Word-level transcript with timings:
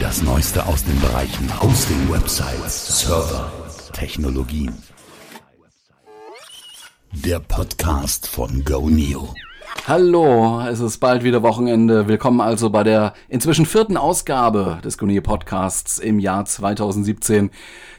Das 0.00 0.22
Neueste 0.22 0.66
aus 0.66 0.82
den 0.82 0.98
Bereichen 0.98 1.62
Hosting, 1.62 2.10
Websites, 2.10 3.00
Server, 3.00 3.52
Technologien. 3.92 4.72
Der 7.12 7.38
Podcast 7.38 8.26
von 8.26 8.64
GoNeo. 8.64 9.34
Hallo, 9.86 10.62
es 10.62 10.80
ist 10.80 10.98
bald 10.98 11.22
wieder 11.22 11.42
Wochenende. 11.42 12.08
Willkommen 12.08 12.40
also 12.40 12.70
bei 12.70 12.82
der 12.82 13.12
inzwischen 13.28 13.66
vierten 13.66 13.98
Ausgabe 13.98 14.78
des 14.82 14.96
Goneo 14.96 15.20
Podcasts 15.20 15.98
im 15.98 16.18
Jahr 16.18 16.46
2017. 16.46 17.50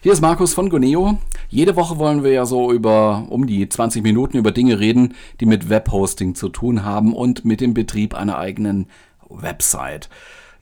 Hier 0.02 0.12
ist 0.12 0.22
Markus 0.22 0.56
von 0.56 0.72
Goneo. 0.72 1.20
Jede 1.50 1.76
Woche 1.76 2.00
wollen 2.00 2.24
wir 2.24 2.32
ja 2.32 2.48
so 2.48 2.72
über 2.72 3.28
um 3.30 3.46
die 3.46 3.70
20 3.70 4.02
Minuten 4.02 4.38
über 4.38 4.52
Dinge 4.52 4.80
reden, 4.80 5.14
die 5.40 5.46
mit 5.46 5.70
Webhosting 5.70 6.34
zu 6.34 6.50
tun 6.50 6.84
haben 6.84 7.14
und 7.14 7.46
mit 7.46 7.62
dem 7.62 7.76
Betrieb 7.76 8.16
einer 8.16 8.40
eigenen 8.40 8.88
Website. 9.30 10.10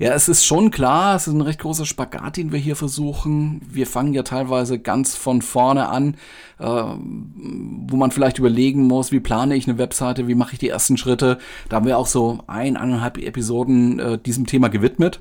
Ja, 0.02 0.14
es 0.14 0.30
ist 0.30 0.46
schon 0.46 0.72
klar, 0.72 1.18
es 1.18 1.28
ist 1.28 1.34
ein 1.34 1.42
recht 1.42 1.60
großer 1.60 1.86
Spagat, 1.86 2.38
den 2.38 2.54
wir 2.54 2.60
hier 2.60 2.78
versuchen. 2.78 3.60
Wir 3.70 3.86
fangen 3.86 4.14
ja 4.14 4.24
teilweise 4.24 4.80
ganz 4.80 5.18
von 5.18 5.42
vorne 5.42 5.90
an, 5.90 6.16
äh, 6.58 6.64
wo 6.64 7.98
man 7.98 8.12
vielleicht 8.12 8.40
überlegen 8.40 8.84
muss, 8.88 9.12
wie 9.12 9.20
plane 9.20 9.58
ich 9.58 9.68
eine 9.68 9.78
Webseite, 9.78 10.30
wie 10.30 10.36
mache 10.36 10.54
ich 10.54 10.60
die 10.60 10.70
ersten 10.70 10.96
Schritte. 10.96 11.38
Da 11.68 11.76
haben 11.76 11.86
wir 11.86 11.98
auch 11.98 12.08
so 12.08 12.40
ein, 12.48 12.78
eineinhalb 12.78 13.18
Episoden 13.18 14.00
äh, 14.00 14.18
diesem 14.18 14.46
Thema 14.46 14.70
gewidmet 14.70 15.20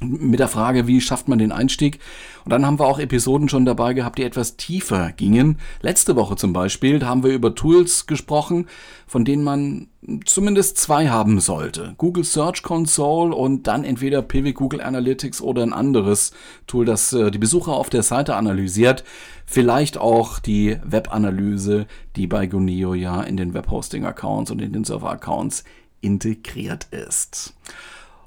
mit 0.00 0.38
der 0.38 0.48
Frage, 0.48 0.86
wie 0.86 1.00
schafft 1.00 1.28
man 1.28 1.38
den 1.38 1.52
Einstieg. 1.52 1.98
Und 2.44 2.52
dann 2.52 2.64
haben 2.64 2.78
wir 2.78 2.86
auch 2.86 2.98
Episoden 2.98 3.48
schon 3.48 3.64
dabei 3.64 3.94
gehabt, 3.94 4.18
die 4.18 4.22
etwas 4.22 4.56
tiefer 4.56 5.12
gingen. 5.12 5.58
Letzte 5.82 6.14
Woche 6.16 6.36
zum 6.36 6.52
Beispiel 6.52 7.04
haben 7.04 7.24
wir 7.24 7.32
über 7.32 7.54
Tools 7.54 8.06
gesprochen, 8.06 8.68
von 9.06 9.24
denen 9.24 9.42
man 9.42 9.88
zumindest 10.24 10.78
zwei 10.78 11.08
haben 11.08 11.40
sollte. 11.40 11.94
Google 11.98 12.24
Search 12.24 12.62
Console 12.62 13.34
und 13.34 13.66
dann 13.66 13.84
entweder 13.84 14.22
PW 14.22 14.52
Google 14.52 14.80
Analytics 14.80 15.40
oder 15.40 15.62
ein 15.62 15.72
anderes 15.72 16.32
Tool, 16.66 16.84
das 16.84 17.12
äh, 17.12 17.30
die 17.30 17.38
Besucher 17.38 17.72
auf 17.72 17.90
der 17.90 18.04
Seite 18.04 18.36
analysiert. 18.36 19.02
Vielleicht 19.44 19.98
auch 19.98 20.38
die 20.38 20.76
Webanalyse, 20.84 21.86
die 22.14 22.26
bei 22.28 22.46
Guneo 22.46 22.94
ja 22.94 23.20
in 23.22 23.36
den 23.36 23.52
Webhosting-Accounts 23.52 24.50
und 24.52 24.62
in 24.62 24.72
den 24.72 24.84
Server-Accounts 24.84 25.64
integriert 26.00 26.86
ist. 26.92 27.54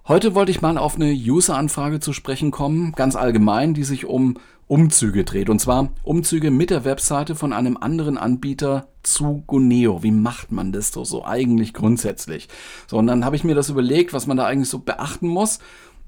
Heute 0.07 0.33
wollte 0.33 0.51
ich 0.51 0.61
mal 0.61 0.79
auf 0.79 0.95
eine 0.95 1.11
User-Anfrage 1.11 1.99
zu 1.99 2.11
sprechen 2.11 2.49
kommen, 2.49 2.91
ganz 2.93 3.15
allgemein, 3.15 3.75
die 3.75 3.83
sich 3.83 4.05
um 4.05 4.37
Umzüge 4.67 5.23
dreht. 5.23 5.47
Und 5.47 5.59
zwar 5.59 5.89
Umzüge 6.01 6.49
mit 6.49 6.71
der 6.71 6.85
Webseite 6.85 7.35
von 7.35 7.53
einem 7.53 7.77
anderen 7.77 8.17
Anbieter 8.17 8.87
zu 9.03 9.43
Guneo. 9.45 10.01
Wie 10.01 10.11
macht 10.11 10.51
man 10.51 10.71
das 10.71 10.91
so, 10.91 11.03
so 11.03 11.23
eigentlich 11.23 11.75
grundsätzlich? 11.75 12.49
So, 12.87 12.97
und 12.97 13.05
dann 13.05 13.25
habe 13.25 13.35
ich 13.35 13.43
mir 13.43 13.53
das 13.53 13.69
überlegt, 13.69 14.11
was 14.11 14.25
man 14.25 14.37
da 14.37 14.47
eigentlich 14.47 14.69
so 14.69 14.79
beachten 14.79 15.27
muss. 15.27 15.59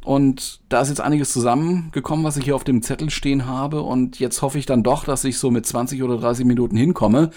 Und 0.03 0.61
da 0.69 0.81
ist 0.81 0.89
jetzt 0.89 1.02
einiges 1.02 1.31
zusammengekommen, 1.31 2.25
was 2.25 2.38
ich 2.38 2.45
hier 2.45 2.55
auf 2.55 2.64
dem 2.64 2.81
Zettel 2.81 3.11
stehen 3.11 3.45
habe. 3.45 3.83
Und 3.83 4.19
jetzt 4.19 4.41
hoffe 4.41 4.58
ich 4.58 4.66
dann 4.66 4.81
doch, 4.81 5.03
dass 5.03 5.23
ich 5.23 5.38
so 5.38 5.52
mit 5.52 5.67
20 5.67 6.02
oder 6.02 6.17
30 6.17 6.45
Minuten 6.45 6.75
hinkomme. 6.75 7.30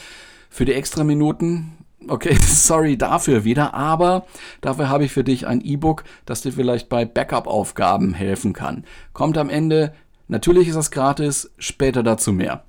Für 0.48 0.64
die 0.64 0.72
extra 0.72 1.04
Minuten 1.04 1.76
Okay, 2.08 2.36
sorry 2.46 2.96
dafür 2.96 3.44
wieder, 3.44 3.74
aber 3.74 4.26
dafür 4.60 4.88
habe 4.88 5.04
ich 5.04 5.12
für 5.12 5.24
dich 5.24 5.46
ein 5.46 5.60
E-Book, 5.60 6.04
das 6.24 6.40
dir 6.40 6.52
vielleicht 6.52 6.88
bei 6.88 7.04
Backup-Aufgaben 7.04 8.14
helfen 8.14 8.52
kann. 8.52 8.84
Kommt 9.12 9.38
am 9.38 9.50
Ende, 9.50 9.92
natürlich 10.28 10.68
ist 10.68 10.76
das 10.76 10.90
gratis, 10.90 11.50
später 11.58 12.02
dazu 12.02 12.32
mehr. 12.32 12.64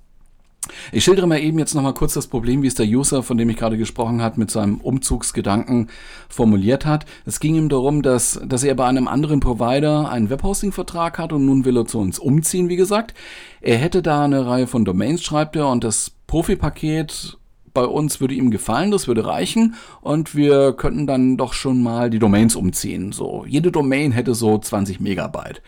Ich 0.92 1.04
schildere 1.04 1.28
mal 1.28 1.40
eben 1.40 1.60
jetzt 1.60 1.76
nochmal 1.76 1.94
kurz 1.94 2.14
das 2.14 2.28
Problem, 2.28 2.62
wie 2.62 2.68
es 2.68 2.76
der 2.76 2.88
User, 2.88 3.24
von 3.24 3.38
dem 3.38 3.50
ich 3.50 3.58
gerade 3.58 3.78
gesprochen 3.78 4.22
habe, 4.22 4.40
mit 4.40 4.52
seinem 4.52 4.82
Umzugsgedanken 4.82 5.90
formuliert 6.28 6.86
hat. 6.86 7.06
Es 7.26 7.40
ging 7.40 7.56
ihm 7.56 7.70
darum, 7.70 8.02
dass, 8.02 8.42
dass 8.46 8.64
er 8.64 8.76
bei 8.76 8.86
einem 8.86 9.08
anderen 9.08 9.40
Provider 9.40 10.10
einen 10.10 10.30
Webhosting-Vertrag 10.30 11.20
hat 11.20 11.32
und 11.32 11.46
nun 11.46 11.64
will 11.64 11.78
er 11.78 11.86
zu 11.86 12.00
uns 12.00 12.20
umziehen, 12.20 12.70
wie 12.70 12.76
gesagt. 12.76 13.14
Er 13.62 13.78
hätte 13.78 14.02
da 14.02 14.24
eine 14.24 14.46
Reihe 14.46 14.68
von 14.68 14.84
Domains, 14.84 15.24
schreibt 15.24 15.56
er, 15.56 15.70
und 15.70 15.84
das 15.84 16.12
Profi-Paket 16.28 17.37
bei 17.78 17.86
uns 17.86 18.20
würde 18.20 18.34
ihm 18.34 18.50
gefallen, 18.50 18.90
das 18.90 19.08
würde 19.08 19.24
reichen 19.28 19.76
und 20.02 20.34
wir 20.34 20.74
könnten 20.74 21.06
dann 21.06 21.38
doch 21.38 21.54
schon 21.54 21.84
mal 21.84 22.10
die 22.10 22.18
Domains 22.18 22.56
umziehen. 22.56 23.12
So, 23.12 23.46
jede 23.48 23.72
Domain 23.72 24.12
hätte 24.12 24.34
so 24.34 24.58
20 24.58 25.00
Megabyte. 25.00 25.62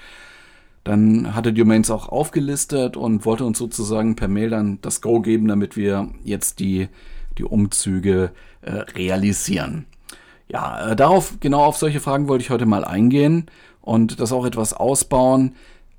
Dann 0.83 1.35
hat 1.35 1.45
die 1.45 1.53
Domains 1.53 1.91
auch 1.91 2.09
aufgelistet 2.09 2.97
und 2.97 3.25
wollte 3.25 3.45
uns 3.45 3.59
sozusagen 3.59 4.15
per 4.15 4.27
Mail 4.27 4.49
dann 4.49 4.79
das 4.81 5.01
Go 5.01 5.21
geben, 5.21 5.47
damit 5.47 5.77
wir 5.77 6.09
jetzt 6.23 6.59
die, 6.59 6.87
die 7.37 7.43
Umzüge 7.43 8.31
äh, 8.63 8.71
realisieren. 8.71 9.85
Ja, 10.47 10.89
äh, 10.89 10.95
darauf, 10.95 11.35
genau 11.39 11.63
auf 11.63 11.77
solche 11.77 11.99
Fragen 11.99 12.27
wollte 12.27 12.43
ich 12.43 12.49
heute 12.49 12.65
mal 12.65 12.85
eingehen 12.85 13.45
und 13.81 14.19
das 14.19 14.31
auch 14.31 14.47
etwas 14.47 14.73
ausbauen. 14.73 15.53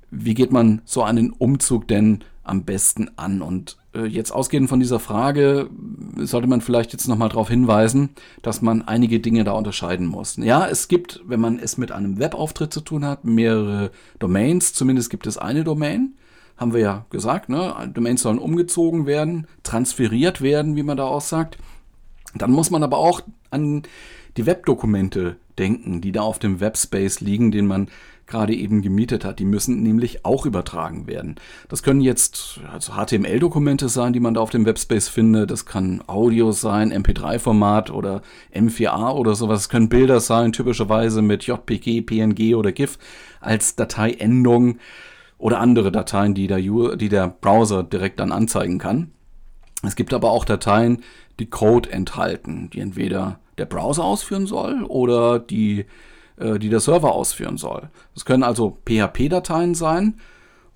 Wie 0.09 0.33
geht 0.33 0.51
man 0.51 0.81
so 0.83 1.03
einen 1.03 1.29
Umzug 1.29 1.87
denn 1.87 2.25
am 2.43 2.63
besten 2.63 3.11
an? 3.15 3.41
Und 3.41 3.77
äh, 3.93 4.05
jetzt 4.05 4.31
ausgehend 4.31 4.69
von 4.69 4.79
dieser 4.79 4.99
Frage 4.99 5.69
sollte 6.17 6.47
man 6.47 6.61
vielleicht 6.61 6.93
jetzt 6.93 7.07
nochmal 7.07 7.29
darauf 7.29 7.49
hinweisen, 7.49 8.09
dass 8.41 8.61
man 8.61 8.81
einige 8.87 9.19
Dinge 9.19 9.43
da 9.43 9.53
unterscheiden 9.53 10.07
muss. 10.07 10.37
Ja, 10.37 10.67
es 10.67 10.87
gibt, 10.87 11.21
wenn 11.25 11.39
man 11.39 11.59
es 11.59 11.77
mit 11.77 11.91
einem 11.91 12.19
Webauftritt 12.19 12.73
zu 12.73 12.81
tun 12.81 13.05
hat, 13.05 13.25
mehrere 13.25 13.91
Domains. 14.19 14.73
Zumindest 14.73 15.09
gibt 15.09 15.27
es 15.27 15.37
eine 15.37 15.63
Domain. 15.63 16.15
Haben 16.57 16.73
wir 16.73 16.81
ja 16.81 17.05
gesagt, 17.09 17.49
ne? 17.49 17.73
Domains 17.93 18.21
sollen 18.21 18.37
umgezogen 18.37 19.05
werden, 19.05 19.47
transferiert 19.63 20.41
werden, 20.41 20.75
wie 20.75 20.83
man 20.83 20.97
da 20.97 21.05
auch 21.05 21.21
sagt. 21.21 21.57
Dann 22.35 22.51
muss 22.51 22.69
man 22.69 22.83
aber 22.83 22.97
auch 22.97 23.21
an 23.49 23.83
die 24.37 24.45
Webdokumente 24.45 25.37
denken, 25.57 26.01
die 26.01 26.11
da 26.11 26.21
auf 26.21 26.39
dem 26.39 26.59
Webspace 26.59 27.19
liegen, 27.19 27.51
den 27.51 27.67
man 27.67 27.89
gerade 28.31 28.55
eben 28.55 28.81
gemietet 28.81 29.23
hat. 29.23 29.37
Die 29.37 29.45
müssen 29.45 29.83
nämlich 29.83 30.25
auch 30.25 30.47
übertragen 30.47 31.05
werden. 31.05 31.35
Das 31.69 31.83
können 31.83 32.01
jetzt 32.01 32.59
also 32.71 32.93
HTML-Dokumente 32.93 33.89
sein, 33.89 34.13
die 34.13 34.19
man 34.19 34.33
da 34.33 34.41
auf 34.41 34.49
dem 34.49 34.65
Webspace 34.65 35.07
findet. 35.07 35.51
Das 35.51 35.67
kann 35.67 36.01
Audio 36.07 36.51
sein, 36.51 36.91
MP3-Format 36.91 37.91
oder 37.91 38.23
M4A 38.55 39.13
oder 39.13 39.35
sowas. 39.35 39.61
Es 39.61 39.69
können 39.69 39.89
Bilder 39.89 40.19
sein, 40.19 40.51
typischerweise 40.51 41.21
mit 41.21 41.45
JPG, 41.45 42.01
PNG 42.01 42.55
oder 42.55 42.71
GIF 42.71 42.97
als 43.39 43.75
Dateiendung 43.75 44.79
oder 45.37 45.59
andere 45.59 45.91
Dateien, 45.91 46.33
die 46.33 46.47
der, 46.47 46.59
die 46.59 47.09
der 47.09 47.27
Browser 47.27 47.83
direkt 47.83 48.19
dann 48.19 48.31
anzeigen 48.31 48.79
kann. 48.79 49.11
Es 49.83 49.95
gibt 49.95 50.13
aber 50.13 50.31
auch 50.31 50.45
Dateien, 50.45 51.03
die 51.39 51.49
Code 51.49 51.91
enthalten, 51.91 52.69
die 52.71 52.79
entweder 52.79 53.39
der 53.57 53.65
Browser 53.65 54.03
ausführen 54.03 54.45
soll 54.45 54.83
oder 54.83 55.39
die 55.39 55.85
die 56.41 56.69
der 56.69 56.79
Server 56.79 57.13
ausführen 57.13 57.57
soll. 57.57 57.89
Das 58.13 58.25
können 58.25 58.43
also 58.43 58.77
PHP-Dateien 58.85 59.75
sein 59.75 60.19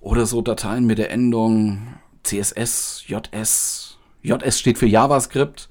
oder 0.00 0.26
so 0.26 0.42
Dateien 0.42 0.86
mit 0.86 0.98
der 0.98 1.10
Endung 1.10 1.94
CSS, 2.22 3.04
JS. 3.06 3.98
JS 4.22 4.58
steht 4.58 4.78
für 4.78 4.86
JavaScript. 4.86 5.68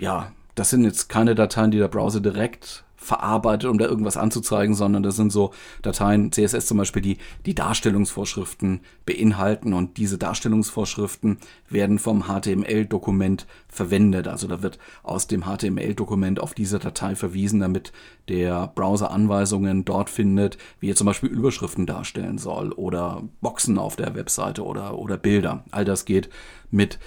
Ja, 0.00 0.32
das 0.54 0.70
sind 0.70 0.84
jetzt 0.84 1.08
keine 1.08 1.34
Dateien, 1.34 1.70
die 1.70 1.78
der 1.78 1.88
Browser 1.88 2.20
direkt 2.20 2.84
verarbeitet, 3.00 3.70
um 3.70 3.78
da 3.78 3.86
irgendwas 3.86 4.18
anzuzeigen, 4.18 4.74
sondern 4.74 5.02
das 5.02 5.16
sind 5.16 5.32
so 5.32 5.52
Dateien, 5.80 6.30
CSS 6.32 6.66
zum 6.66 6.76
Beispiel, 6.76 7.00
die 7.00 7.16
die 7.46 7.54
Darstellungsvorschriften 7.54 8.80
beinhalten 9.06 9.72
und 9.72 9.96
diese 9.96 10.18
Darstellungsvorschriften 10.18 11.38
werden 11.70 11.98
vom 11.98 12.24
HTML-Dokument 12.24 13.46
verwendet. 13.68 14.28
Also 14.28 14.46
da 14.46 14.62
wird 14.62 14.78
aus 15.02 15.26
dem 15.26 15.44
HTML-Dokument 15.44 16.40
auf 16.40 16.52
diese 16.52 16.78
Datei 16.78 17.16
verwiesen, 17.16 17.60
damit 17.60 17.92
der 18.28 18.66
Browser 18.68 19.10
Anweisungen 19.10 19.86
dort 19.86 20.10
findet, 20.10 20.58
wie 20.78 20.90
er 20.90 20.96
zum 20.96 21.06
Beispiel 21.06 21.30
Überschriften 21.30 21.86
darstellen 21.86 22.36
soll 22.36 22.70
oder 22.72 23.22
Boxen 23.40 23.78
auf 23.78 23.96
der 23.96 24.14
Webseite 24.14 24.62
oder, 24.62 24.98
oder 24.98 25.16
Bilder. 25.16 25.64
All 25.70 25.86
das 25.86 26.04
geht 26.04 26.28
mit 26.70 26.98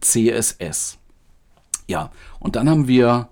CSS. 0.00 0.98
Ja, 1.86 2.10
und 2.38 2.54
dann 2.54 2.68
haben 2.68 2.86
wir 2.86 3.30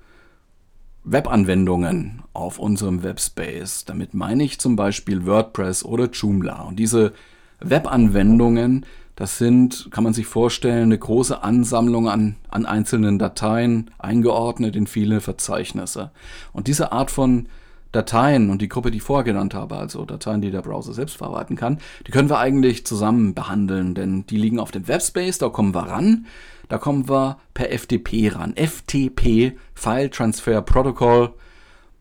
Webanwendungen 1.06 2.22
auf 2.32 2.58
unserem 2.58 3.04
Webspace. 3.04 3.84
Damit 3.84 4.12
meine 4.12 4.42
ich 4.42 4.58
zum 4.58 4.74
Beispiel 4.74 5.24
WordPress 5.24 5.84
oder 5.84 6.10
Joomla. 6.10 6.62
Und 6.62 6.78
diese 6.80 7.12
Webanwendungen, 7.60 8.84
das 9.14 9.38
sind, 9.38 9.88
kann 9.92 10.02
man 10.02 10.14
sich 10.14 10.26
vorstellen, 10.26 10.84
eine 10.84 10.98
große 10.98 11.42
Ansammlung 11.42 12.08
an, 12.08 12.34
an 12.50 12.66
einzelnen 12.66 13.20
Dateien, 13.20 13.92
eingeordnet 13.98 14.74
in 14.74 14.88
viele 14.88 15.20
Verzeichnisse. 15.20 16.10
Und 16.52 16.66
diese 16.66 16.90
Art 16.90 17.12
von 17.12 17.48
Dateien 17.96 18.50
und 18.50 18.60
die 18.60 18.68
Gruppe, 18.68 18.90
die 18.90 18.98
ich 18.98 19.02
vorher 19.02 19.24
genannt 19.24 19.54
habe, 19.54 19.76
also 19.76 20.04
Dateien, 20.04 20.42
die 20.42 20.50
der 20.50 20.62
Browser 20.62 20.92
selbst 20.92 21.16
verarbeiten 21.16 21.56
kann, 21.56 21.78
die 22.06 22.10
können 22.10 22.28
wir 22.28 22.38
eigentlich 22.38 22.86
zusammen 22.86 23.34
behandeln, 23.34 23.94
denn 23.94 24.26
die 24.26 24.36
liegen 24.36 24.60
auf 24.60 24.70
dem 24.70 24.86
Webspace, 24.86 25.38
da 25.38 25.48
kommen 25.48 25.74
wir 25.74 25.88
ran. 25.88 26.26
Da 26.68 26.78
kommen 26.78 27.08
wir 27.08 27.38
per 27.54 27.70
FTP 27.70 28.34
ran. 28.34 28.54
FTP, 28.56 29.56
File 29.74 30.10
Transfer 30.10 30.62
Protocol. 30.62 31.32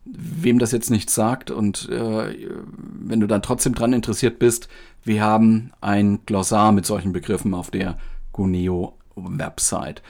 Wem 0.04 0.58
das 0.58 0.70
jetzt 0.70 0.90
nicht 0.90 1.10
sagt 1.10 1.50
und 1.50 1.88
äh, 1.88 2.48
wenn 2.78 3.18
du 3.18 3.26
dann 3.26 3.42
trotzdem 3.42 3.74
dran 3.74 3.92
interessiert 3.92 4.38
bist, 4.38 4.68
wir 5.02 5.22
haben 5.22 5.72
ein 5.80 6.20
Glossar 6.26 6.70
mit 6.70 6.86
solchen 6.86 7.12
Begriffen 7.12 7.54
auf 7.54 7.72
der 7.72 7.98
Guneo 8.32 8.96
Website. 9.16 10.02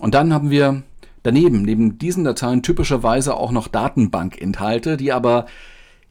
Und 0.00 0.14
dann 0.14 0.32
haben 0.32 0.50
wir 0.50 0.82
daneben, 1.24 1.62
neben 1.62 1.98
diesen 1.98 2.22
Dateien 2.22 2.62
typischerweise 2.62 3.34
auch 3.34 3.50
noch 3.50 3.66
Datenbankinhalte, 3.66 4.96
die 4.96 5.12
aber 5.12 5.46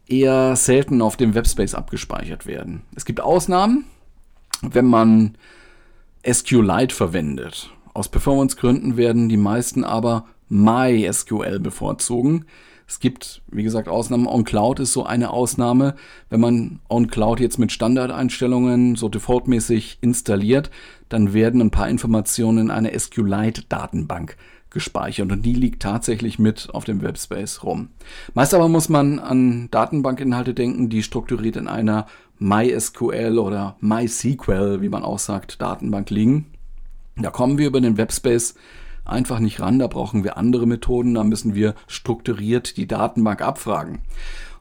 eher 0.05 0.57
selten 0.57 1.01
auf 1.01 1.15
dem 1.15 1.33
Webspace 1.33 1.75
abgespeichert 1.75 2.45
werden. 2.45 2.81
Es 2.95 3.05
gibt 3.05 3.21
Ausnahmen, 3.21 3.85
wenn 4.61 4.85
man 4.85 5.37
SQLite 6.29 6.93
verwendet. 6.93 7.69
Aus 7.93 8.09
Performancegründen 8.09 8.97
werden 8.97 9.29
die 9.29 9.37
meisten 9.37 9.83
aber 9.83 10.25
MySQL 10.49 11.59
bevorzugen. 11.59 12.45
Es 12.87 12.99
gibt, 12.99 13.41
wie 13.47 13.63
gesagt, 13.63 13.87
Ausnahmen. 13.87 14.27
OnCloud 14.27 14.79
ist 14.79 14.93
so 14.93 15.05
eine 15.05 15.29
Ausnahme. 15.29 15.95
Wenn 16.29 16.41
man 16.41 16.79
OnCloud 16.89 17.39
jetzt 17.39 17.57
mit 17.57 17.71
Standardeinstellungen 17.71 18.95
so 18.95 19.09
defaultmäßig 19.09 19.99
installiert, 20.01 20.69
dann 21.07 21.33
werden 21.33 21.61
ein 21.61 21.71
paar 21.71 21.87
Informationen 21.87 22.57
in 22.57 22.71
einer 22.71 22.97
SQLite-Datenbank 22.97 24.37
gespeichert 24.73 25.31
und 25.31 25.43
die 25.43 25.53
liegt 25.53 25.81
tatsächlich 25.81 26.39
mit 26.39 26.69
auf 26.73 26.83
dem 26.83 27.01
Webspace 27.01 27.63
rum. 27.63 27.89
Meist 28.33 28.53
aber 28.53 28.67
muss 28.67 28.89
man 28.89 29.19
an 29.19 29.69
Datenbankinhalte 29.71 30.53
denken, 30.53 30.89
die 30.89 31.03
strukturiert 31.03 31.55
in 31.55 31.67
einer 31.67 32.07
MySQL 32.39 33.39
oder 33.39 33.77
MySQL, 33.79 34.81
wie 34.81 34.89
man 34.89 35.03
auch 35.03 35.19
sagt, 35.19 35.61
Datenbank 35.61 36.09
liegen. 36.09 36.47
Da 37.15 37.29
kommen 37.29 37.57
wir 37.57 37.67
über 37.67 37.79
den 37.79 37.97
Webspace 37.97 38.55
einfach 39.05 39.39
nicht 39.39 39.59
ran, 39.59 39.79
da 39.79 39.87
brauchen 39.87 40.23
wir 40.23 40.37
andere 40.37 40.65
Methoden, 40.65 41.13
da 41.13 41.23
müssen 41.23 41.55
wir 41.55 41.75
strukturiert 41.87 42.77
die 42.77 42.87
Datenbank 42.87 43.41
abfragen. 43.41 43.99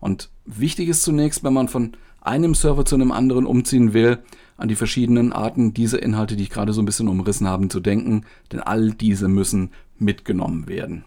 Und 0.00 0.30
wichtig 0.44 0.88
ist 0.88 1.02
zunächst, 1.02 1.44
wenn 1.44 1.52
man 1.52 1.68
von 1.68 1.92
einem 2.22 2.54
Server 2.54 2.84
zu 2.84 2.94
einem 2.94 3.12
anderen 3.12 3.46
umziehen 3.46 3.92
will, 3.92 4.18
an 4.56 4.68
die 4.68 4.76
verschiedenen 4.76 5.32
Arten 5.32 5.74
dieser 5.74 6.02
Inhalte, 6.02 6.36
die 6.36 6.44
ich 6.44 6.50
gerade 6.50 6.72
so 6.72 6.80
ein 6.80 6.86
bisschen 6.86 7.08
umrissen 7.08 7.48
habe, 7.48 7.68
zu 7.68 7.80
denken, 7.80 8.24
denn 8.52 8.60
all 8.60 8.92
diese 8.92 9.28
müssen 9.28 9.70
mitgenommen 9.98 10.68
werden. 10.68 11.04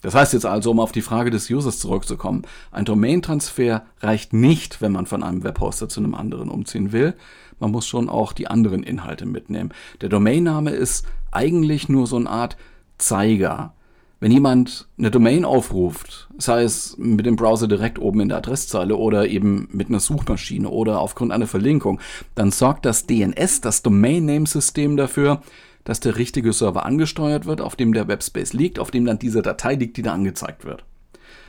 Das 0.00 0.14
heißt 0.14 0.32
jetzt 0.32 0.46
also, 0.46 0.70
um 0.70 0.78
auf 0.78 0.92
die 0.92 1.02
Frage 1.02 1.30
des 1.30 1.50
Users 1.50 1.80
zurückzukommen, 1.80 2.42
ein 2.70 2.84
Domain-Transfer 2.84 3.82
reicht 4.00 4.32
nicht, 4.32 4.80
wenn 4.80 4.92
man 4.92 5.06
von 5.06 5.24
einem 5.24 5.42
Webhoster 5.42 5.88
zu 5.88 6.00
einem 6.00 6.14
anderen 6.14 6.50
umziehen 6.50 6.92
will. 6.92 7.14
Man 7.58 7.72
muss 7.72 7.86
schon 7.88 8.08
auch 8.08 8.32
die 8.32 8.46
anderen 8.46 8.84
Inhalte 8.84 9.26
mitnehmen. 9.26 9.72
Der 10.00 10.08
Domainname 10.08 10.70
ist 10.70 11.04
eigentlich 11.32 11.88
nur 11.88 12.06
so 12.06 12.16
eine 12.16 12.30
Art 12.30 12.56
Zeiger. 12.98 13.74
Wenn 14.20 14.32
jemand 14.32 14.88
eine 14.98 15.12
Domain 15.12 15.44
aufruft, 15.44 16.28
sei 16.38 16.64
es 16.64 16.96
mit 16.98 17.24
dem 17.24 17.36
Browser 17.36 17.68
direkt 17.68 18.00
oben 18.00 18.20
in 18.20 18.28
der 18.28 18.38
Adresszeile 18.38 18.96
oder 18.96 19.28
eben 19.28 19.68
mit 19.70 19.88
einer 19.88 20.00
Suchmaschine 20.00 20.68
oder 20.68 20.98
aufgrund 21.00 21.30
einer 21.30 21.46
Verlinkung, 21.46 22.00
dann 22.34 22.50
sorgt 22.50 22.84
das 22.84 23.06
DNS, 23.06 23.60
das 23.60 23.82
Domain 23.82 24.26
Name 24.26 24.46
System 24.46 24.96
dafür, 24.96 25.42
dass 25.84 26.00
der 26.00 26.16
richtige 26.16 26.52
Server 26.52 26.84
angesteuert 26.84 27.46
wird, 27.46 27.60
auf 27.60 27.76
dem 27.76 27.92
der 27.92 28.08
Webspace 28.08 28.54
liegt, 28.54 28.80
auf 28.80 28.90
dem 28.90 29.04
dann 29.04 29.20
diese 29.20 29.40
Datei 29.40 29.74
liegt, 29.74 29.96
die 29.96 30.02
da 30.02 30.12
angezeigt 30.14 30.64
wird. 30.64 30.84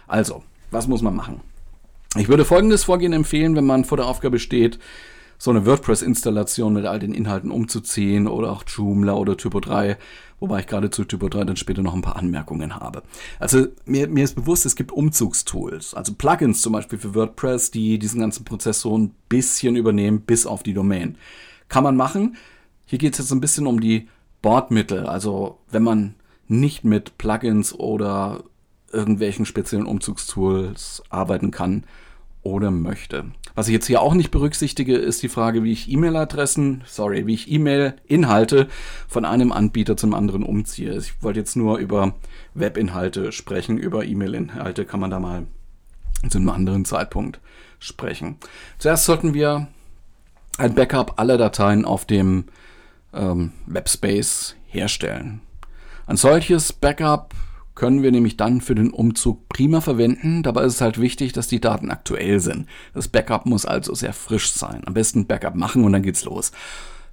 Also, 0.07 0.43
was 0.69 0.87
muss 0.87 1.01
man 1.01 1.15
machen? 1.15 1.41
Ich 2.17 2.29
würde 2.29 2.45
folgendes 2.45 2.83
Vorgehen 2.83 3.13
empfehlen, 3.13 3.55
wenn 3.55 3.65
man 3.65 3.83
vor 3.83 3.97
der 3.97 4.07
Aufgabe 4.07 4.37
steht, 4.37 4.79
so 5.39 5.51
eine 5.51 5.65
WordPress-Installation 5.65 6.73
mit 6.73 6.85
all 6.85 6.99
den 6.99 7.13
Inhalten 7.13 7.49
umzuziehen 7.49 8.27
oder 8.27 8.51
auch 8.51 8.63
Joomla 8.67 9.13
oder 9.13 9.37
Typo 9.37 9.61
3, 9.61 9.97
wobei 10.41 10.59
ich 10.59 10.67
gerade 10.67 10.89
zu 10.89 11.05
Typo 11.05 11.29
3 11.29 11.45
dann 11.45 11.55
später 11.55 11.81
noch 11.81 11.95
ein 11.95 12.01
paar 12.01 12.17
Anmerkungen 12.17 12.75
habe. 12.75 13.03
Also 13.39 13.67
mir, 13.85 14.09
mir 14.09 14.25
ist 14.25 14.35
bewusst, 14.35 14.65
es 14.65 14.75
gibt 14.75 14.91
Umzugstools, 14.91 15.93
also 15.93 16.13
Plugins 16.13 16.61
zum 16.61 16.73
Beispiel 16.73 16.99
für 16.99 17.15
WordPress, 17.15 17.71
die 17.71 17.97
diesen 17.97 18.19
ganzen 18.19 18.43
Prozess 18.43 18.81
so 18.81 18.97
ein 18.97 19.15
bisschen 19.29 19.77
übernehmen 19.77 20.21
bis 20.21 20.45
auf 20.45 20.61
die 20.61 20.73
Domain. 20.73 21.17
Kann 21.69 21.85
man 21.85 21.95
machen. 21.95 22.35
Hier 22.85 22.99
geht 22.99 23.13
es 23.13 23.19
jetzt 23.19 23.31
ein 23.31 23.41
bisschen 23.41 23.65
um 23.65 23.79
die 23.79 24.09
Bordmittel, 24.41 25.05
also 25.05 25.59
wenn 25.71 25.83
man 25.83 26.15
nicht 26.49 26.83
mit 26.83 27.17
Plugins 27.17 27.73
oder 27.73 28.43
irgendwelchen 28.91 29.45
speziellen 29.45 29.85
Umzugstools 29.85 31.01
arbeiten 31.09 31.51
kann 31.51 31.85
oder 32.49 32.71
möchte. 32.71 33.25
Was 33.55 33.67
ich 33.67 33.73
jetzt 33.73 33.87
hier 33.87 34.01
auch 34.01 34.13
nicht 34.13 34.31
berücksichtige, 34.31 34.95
ist 34.95 35.23
die 35.23 35.29
Frage, 35.29 35.63
wie 35.63 35.71
ich 35.71 35.89
E-Mail-Adressen, 35.89 36.83
sorry, 36.85 37.25
wie 37.27 37.33
ich 37.33 37.51
E-Mail-Inhalte 37.51 38.67
von 39.07 39.25
einem 39.25 39.51
Anbieter 39.51 39.97
zum 39.97 40.13
anderen 40.13 40.43
umziehe. 40.43 40.97
Ich 40.97 41.21
wollte 41.21 41.39
jetzt 41.39 41.55
nur 41.55 41.77
über 41.77 42.15
Webinhalte 42.53 43.31
sprechen, 43.31 43.77
über 43.77 44.05
E-Mail-Inhalte 44.05 44.85
kann 44.85 44.99
man 44.99 45.11
da 45.11 45.19
mal 45.19 45.47
zu 46.29 46.37
einem 46.37 46.49
anderen 46.49 46.85
Zeitpunkt 46.85 47.39
sprechen. 47.79 48.37
Zuerst 48.77 49.05
sollten 49.05 49.33
wir 49.33 49.67
ein 50.57 50.75
Backup 50.75 51.19
aller 51.19 51.37
Dateien 51.37 51.85
auf 51.85 52.05
dem 52.05 52.45
ähm, 53.13 53.53
Webspace 53.65 54.55
herstellen. 54.67 55.41
Ein 56.05 56.17
solches 56.17 56.73
Backup 56.73 57.33
können 57.79 58.03
wir 58.03 58.11
nämlich 58.11 58.35
dann 58.35 58.59
für 58.59 58.75
den 58.75 58.91
Umzug 58.91 59.47
prima 59.47 59.79
verwenden. 59.79 60.43
Dabei 60.43 60.65
ist 60.65 60.75
es 60.75 60.81
halt 60.81 60.99
wichtig, 60.99 61.31
dass 61.31 61.47
die 61.47 61.61
Daten 61.61 61.89
aktuell 61.91 62.41
sind. 62.41 62.67
Das 62.93 63.07
Backup 63.07 63.45
muss 63.45 63.65
also 63.65 63.95
sehr 63.95 64.11
frisch 64.11 64.51
sein. 64.51 64.81
Am 64.85 64.93
besten 64.93 65.25
Backup 65.25 65.55
machen 65.55 65.85
und 65.85 65.93
dann 65.93 66.03
geht's 66.03 66.25
los. 66.25 66.51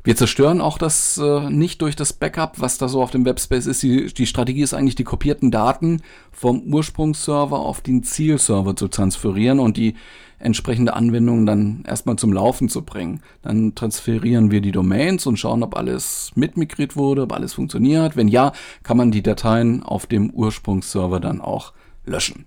Wir 0.03 0.17
zerstören 0.17 0.61
auch 0.61 0.79
das 0.79 1.19
äh, 1.19 1.51
nicht 1.51 1.83
durch 1.83 1.95
das 1.97 2.13
Backup, 2.13 2.61
was 2.61 2.79
da 2.79 2.89
so 2.89 3.01
auf 3.01 3.13
dem 3.13 3.25
Webspace 3.25 3.67
ist. 3.67 3.83
Die, 3.83 4.07
die 4.07 4.27
Strategie 4.27 4.63
ist 4.63 4.75
eigentlich, 4.75 4.95
die 4.97 5.05
kopierten 5.05 5.51
Daten 5.51 6.03
vom 6.33 6.63
Ursprungsserver 6.63 7.59
auf 7.59 7.81
den 7.81 8.03
Zielserver 8.03 8.77
zu 8.77 8.89
transferieren 8.89 9.61
und 9.61 9.77
die 9.77 9.95
entsprechende 10.39 10.95
Anwendung 10.95 11.47
dann 11.47 11.85
erstmal 11.87 12.17
zum 12.17 12.33
Laufen 12.33 12.69
zu 12.69 12.83
bringen. 12.83 13.21
Dann 13.43 13.75
transferieren 13.75 14.51
wir 14.51 14.61
die 14.61 14.73
Domains 14.73 15.27
und 15.27 15.39
schauen, 15.39 15.63
ob 15.63 15.77
alles 15.77 16.33
mitmigriert 16.35 16.97
wurde, 16.97 17.23
ob 17.23 17.33
alles 17.33 17.55
funktioniert. 17.55 18.17
Wenn 18.17 18.29
ja, 18.29 18.53
kann 18.83 18.97
man 18.97 19.11
die 19.11 19.23
Dateien 19.23 19.83
auf 19.83 20.07
dem 20.07 20.31
Ursprungsserver 20.31 21.21
dann 21.21 21.41
auch 21.41 21.73
löschen. 22.05 22.47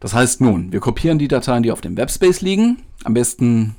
Das 0.00 0.14
heißt 0.14 0.40
nun, 0.40 0.72
wir 0.72 0.80
kopieren 0.80 1.18
die 1.18 1.28
Dateien, 1.28 1.62
die 1.62 1.72
auf 1.72 1.80
dem 1.80 1.96
Webspace 1.96 2.40
liegen, 2.40 2.78
am 3.04 3.14
besten 3.14 3.74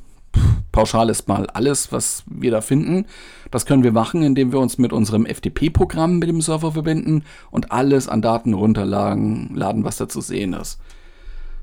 pauschal 0.72 1.10
ist 1.10 1.28
mal 1.28 1.48
alles, 1.48 1.92
was 1.92 2.24
wir 2.28 2.52
da 2.52 2.62
finden. 2.62 3.06
Das 3.52 3.66
können 3.66 3.84
wir 3.84 3.94
machen, 3.94 4.24
indem 4.24 4.52
wir 4.52 4.60
uns 4.60 4.78
mit 4.78 4.92
unserem 4.92 5.26
FTP-Programm 5.26 6.20
mit 6.20 6.28
dem 6.28 6.42
Server 6.42 6.74
verbinden 6.74 7.24
und 7.52 7.72
alles 7.72 8.10
an 8.10 8.22
Daten 8.22 8.54
runterladen, 8.54 9.56
laden, 9.56 9.84
was 9.86 9.98
da 9.98 10.10
zu 10.10 10.20
sehen 10.20 10.54
ist. 10.54 10.80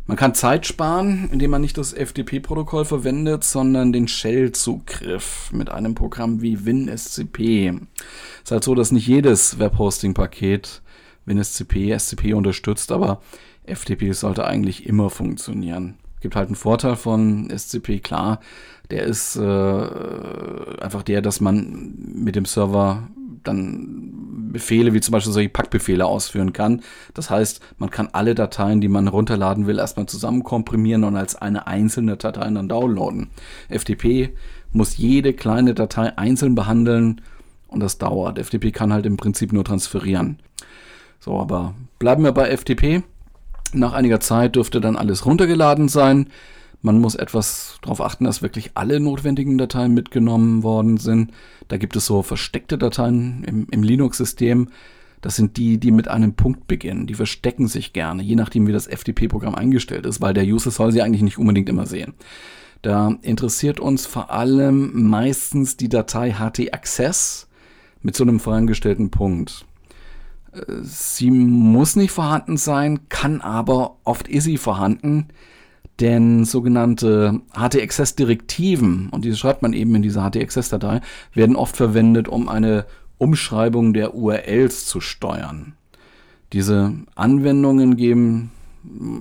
Man 0.06 0.16
kann 0.16 0.34
Zeit 0.34 0.66
sparen, 0.66 1.28
indem 1.32 1.52
man 1.52 1.60
nicht 1.60 1.78
das 1.78 1.92
FTP-Protokoll 1.92 2.84
verwendet, 2.84 3.44
sondern 3.44 3.92
den 3.92 4.08
Shell-Zugriff 4.08 5.52
mit 5.52 5.70
einem 5.70 5.94
Programm 5.94 6.42
wie 6.42 6.66
WinSCP. 6.66 7.68
Es 7.68 8.42
ist 8.44 8.50
halt 8.50 8.64
so, 8.64 8.74
dass 8.74 8.90
nicht 8.90 9.06
jedes 9.06 9.60
Webhosting-Paket 9.60 10.82
WinSCP, 11.24 11.96
SCP 11.96 12.34
unterstützt, 12.34 12.90
aber 12.90 13.22
FTP 13.64 14.12
sollte 14.12 14.44
eigentlich 14.44 14.86
immer 14.86 15.08
funktionieren. 15.08 15.98
Gibt 16.20 16.34
halt 16.34 16.48
einen 16.48 16.56
Vorteil 16.56 16.96
von 16.96 17.48
SCP, 17.50 18.00
klar. 18.00 18.40
Der 18.90 19.04
ist 19.04 19.36
äh, 19.36 19.42
einfach 20.80 21.04
der, 21.04 21.22
dass 21.22 21.40
man 21.40 21.94
mit 21.96 22.34
dem 22.34 22.44
Server 22.44 23.08
dann 23.42 24.48
Befehle 24.52 24.92
wie 24.92 25.00
zum 25.00 25.12
Beispiel 25.12 25.32
solche 25.32 25.48
Packbefehle 25.48 26.04
ausführen 26.04 26.52
kann. 26.52 26.82
Das 27.14 27.30
heißt, 27.30 27.60
man 27.78 27.90
kann 27.90 28.08
alle 28.12 28.34
Dateien, 28.34 28.80
die 28.80 28.88
man 28.88 29.08
runterladen 29.08 29.66
will, 29.66 29.78
erstmal 29.78 30.06
zusammen 30.06 30.42
komprimieren 30.44 31.04
und 31.04 31.16
als 31.16 31.36
eine 31.36 31.66
einzelne 31.66 32.16
Datei 32.16 32.50
dann 32.50 32.68
downloaden. 32.68 33.28
FTP 33.68 34.30
muss 34.72 34.96
jede 34.96 35.32
kleine 35.32 35.74
Datei 35.74 36.16
einzeln 36.16 36.54
behandeln 36.54 37.20
und 37.68 37.80
das 37.80 37.98
dauert. 37.98 38.38
FTP 38.38 38.72
kann 38.72 38.92
halt 38.92 39.06
im 39.06 39.16
Prinzip 39.16 39.52
nur 39.52 39.64
transferieren. 39.64 40.38
So, 41.20 41.38
aber 41.38 41.74
bleiben 41.98 42.24
wir 42.24 42.32
bei 42.32 42.54
FTP. 42.56 43.02
Nach 43.72 43.92
einiger 43.92 44.20
Zeit 44.20 44.56
dürfte 44.56 44.80
dann 44.80 44.96
alles 44.96 45.24
runtergeladen 45.24 45.88
sein. 45.88 46.26
Man 46.82 47.00
muss 47.00 47.14
etwas 47.14 47.78
darauf 47.82 48.00
achten, 48.00 48.24
dass 48.24 48.42
wirklich 48.42 48.72
alle 48.74 48.98
notwendigen 48.98 49.56
Dateien 49.56 49.94
mitgenommen 49.94 50.64
worden 50.64 50.96
sind. 50.96 51.30
Da 51.68 51.76
gibt 51.76 51.94
es 51.94 52.06
so 52.06 52.22
versteckte 52.22 52.76
Dateien 52.76 53.44
im, 53.44 53.66
im 53.70 53.82
Linux-System. 53.84 54.68
Das 55.20 55.36
sind 55.36 55.56
die, 55.56 55.78
die 55.78 55.92
mit 55.92 56.08
einem 56.08 56.34
Punkt 56.34 56.66
beginnen. 56.66 57.06
Die 57.06 57.14
verstecken 57.14 57.68
sich 57.68 57.92
gerne, 57.92 58.24
je 58.24 58.34
nachdem, 58.34 58.66
wie 58.66 58.72
das 58.72 58.88
FTP-Programm 58.88 59.54
eingestellt 59.54 60.04
ist, 60.06 60.20
weil 60.20 60.34
der 60.34 60.44
User 60.44 60.72
soll 60.72 60.90
sie 60.90 61.02
eigentlich 61.02 61.22
nicht 61.22 61.38
unbedingt 61.38 61.68
immer 61.68 61.86
sehen. 61.86 62.14
Da 62.82 63.16
interessiert 63.22 63.78
uns 63.78 64.06
vor 64.06 64.32
allem 64.32 65.08
meistens 65.08 65.76
die 65.76 65.88
Datei 65.88 66.32
htaccess 66.32 67.48
mit 68.02 68.16
so 68.16 68.24
einem 68.24 68.40
vorangestellten 68.40 69.10
Punkt. 69.12 69.64
Sie 70.82 71.30
muss 71.30 71.94
nicht 71.94 72.10
vorhanden 72.10 72.56
sein, 72.56 73.08
kann 73.08 73.40
aber, 73.40 73.98
oft 74.02 74.26
ist 74.26 74.44
sie 74.44 74.58
vorhanden, 74.58 75.28
denn 76.00 76.44
sogenannte 76.44 77.40
HT-Access-Direktiven, 77.52 79.08
und 79.10 79.24
diese 79.24 79.36
schreibt 79.36 79.62
man 79.62 79.72
eben 79.72 79.94
in 79.94 80.02
dieser 80.02 80.28
HT-Access-Datei, 80.28 81.00
werden 81.34 81.56
oft 81.56 81.76
verwendet, 81.76 82.28
um 82.28 82.48
eine 82.48 82.86
Umschreibung 83.18 83.92
der 83.92 84.14
URLs 84.14 84.86
zu 84.86 85.00
steuern. 85.00 85.74
Diese 86.52 86.92
Anwendungen 87.14 87.96
geben 87.96 88.50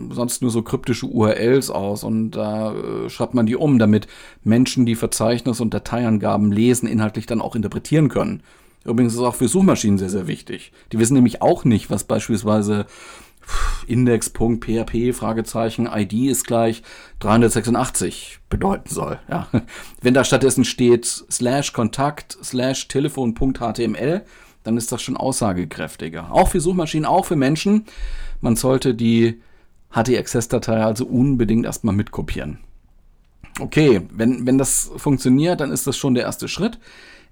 sonst 0.09 0.41
nur 0.41 0.51
so 0.51 0.63
kryptische 0.63 1.05
URLs 1.05 1.69
aus 1.69 2.03
und 2.03 2.31
da 2.31 2.73
äh, 2.73 3.09
schreibt 3.09 3.33
man 3.33 3.45
die 3.45 3.55
um, 3.55 3.77
damit 3.77 4.07
Menschen, 4.43 4.85
die 4.85 4.95
Verzeichnis- 4.95 5.61
und 5.61 5.73
Dateiangaben 5.73 6.51
lesen, 6.51 6.87
inhaltlich 6.87 7.27
dann 7.27 7.41
auch 7.41 7.55
interpretieren 7.55 8.09
können. 8.09 8.41
Übrigens 8.83 9.13
ist 9.13 9.19
auch 9.19 9.35
für 9.35 9.47
Suchmaschinen 9.47 9.99
sehr, 9.99 10.09
sehr 10.09 10.27
wichtig. 10.27 10.71
Die 10.91 10.97
wissen 10.97 11.13
nämlich 11.13 11.41
auch 11.41 11.63
nicht, 11.63 11.91
was 11.91 12.03
beispielsweise 12.03 12.87
Index.php, 13.87 15.13
Fragezeichen, 15.13 15.87
ID 15.87 16.29
ist 16.29 16.45
gleich 16.45 16.83
386 17.19 18.39
bedeuten 18.49 18.89
soll. 18.93 19.19
Ja. 19.29 19.47
Wenn 20.01 20.13
da 20.13 20.23
stattdessen 20.23 20.65
steht 20.65 21.05
slash 21.05 21.73
Kontakt 21.73 22.37
slash 22.43 22.87
Telefon.html, 22.87 24.23
dann 24.63 24.77
ist 24.77 24.91
das 24.91 25.01
schon 25.01 25.17
aussagekräftiger. 25.17 26.31
Auch 26.31 26.49
für 26.49 26.61
Suchmaschinen, 26.61 27.05
auch 27.05 27.25
für 27.25 27.35
Menschen. 27.35 27.85
Man 28.41 28.55
sollte 28.55 28.93
die 28.93 29.41
HT-Access-Datei 29.91 30.83
also 30.83 31.05
unbedingt 31.05 31.65
erstmal 31.65 31.95
mitkopieren. 31.95 32.59
Okay, 33.59 34.01
wenn, 34.11 34.45
wenn 34.47 34.57
das 34.57 34.91
funktioniert, 34.95 35.59
dann 35.59 35.71
ist 35.71 35.87
das 35.87 35.97
schon 35.97 36.13
der 36.13 36.23
erste 36.23 36.47
Schritt. 36.47 36.79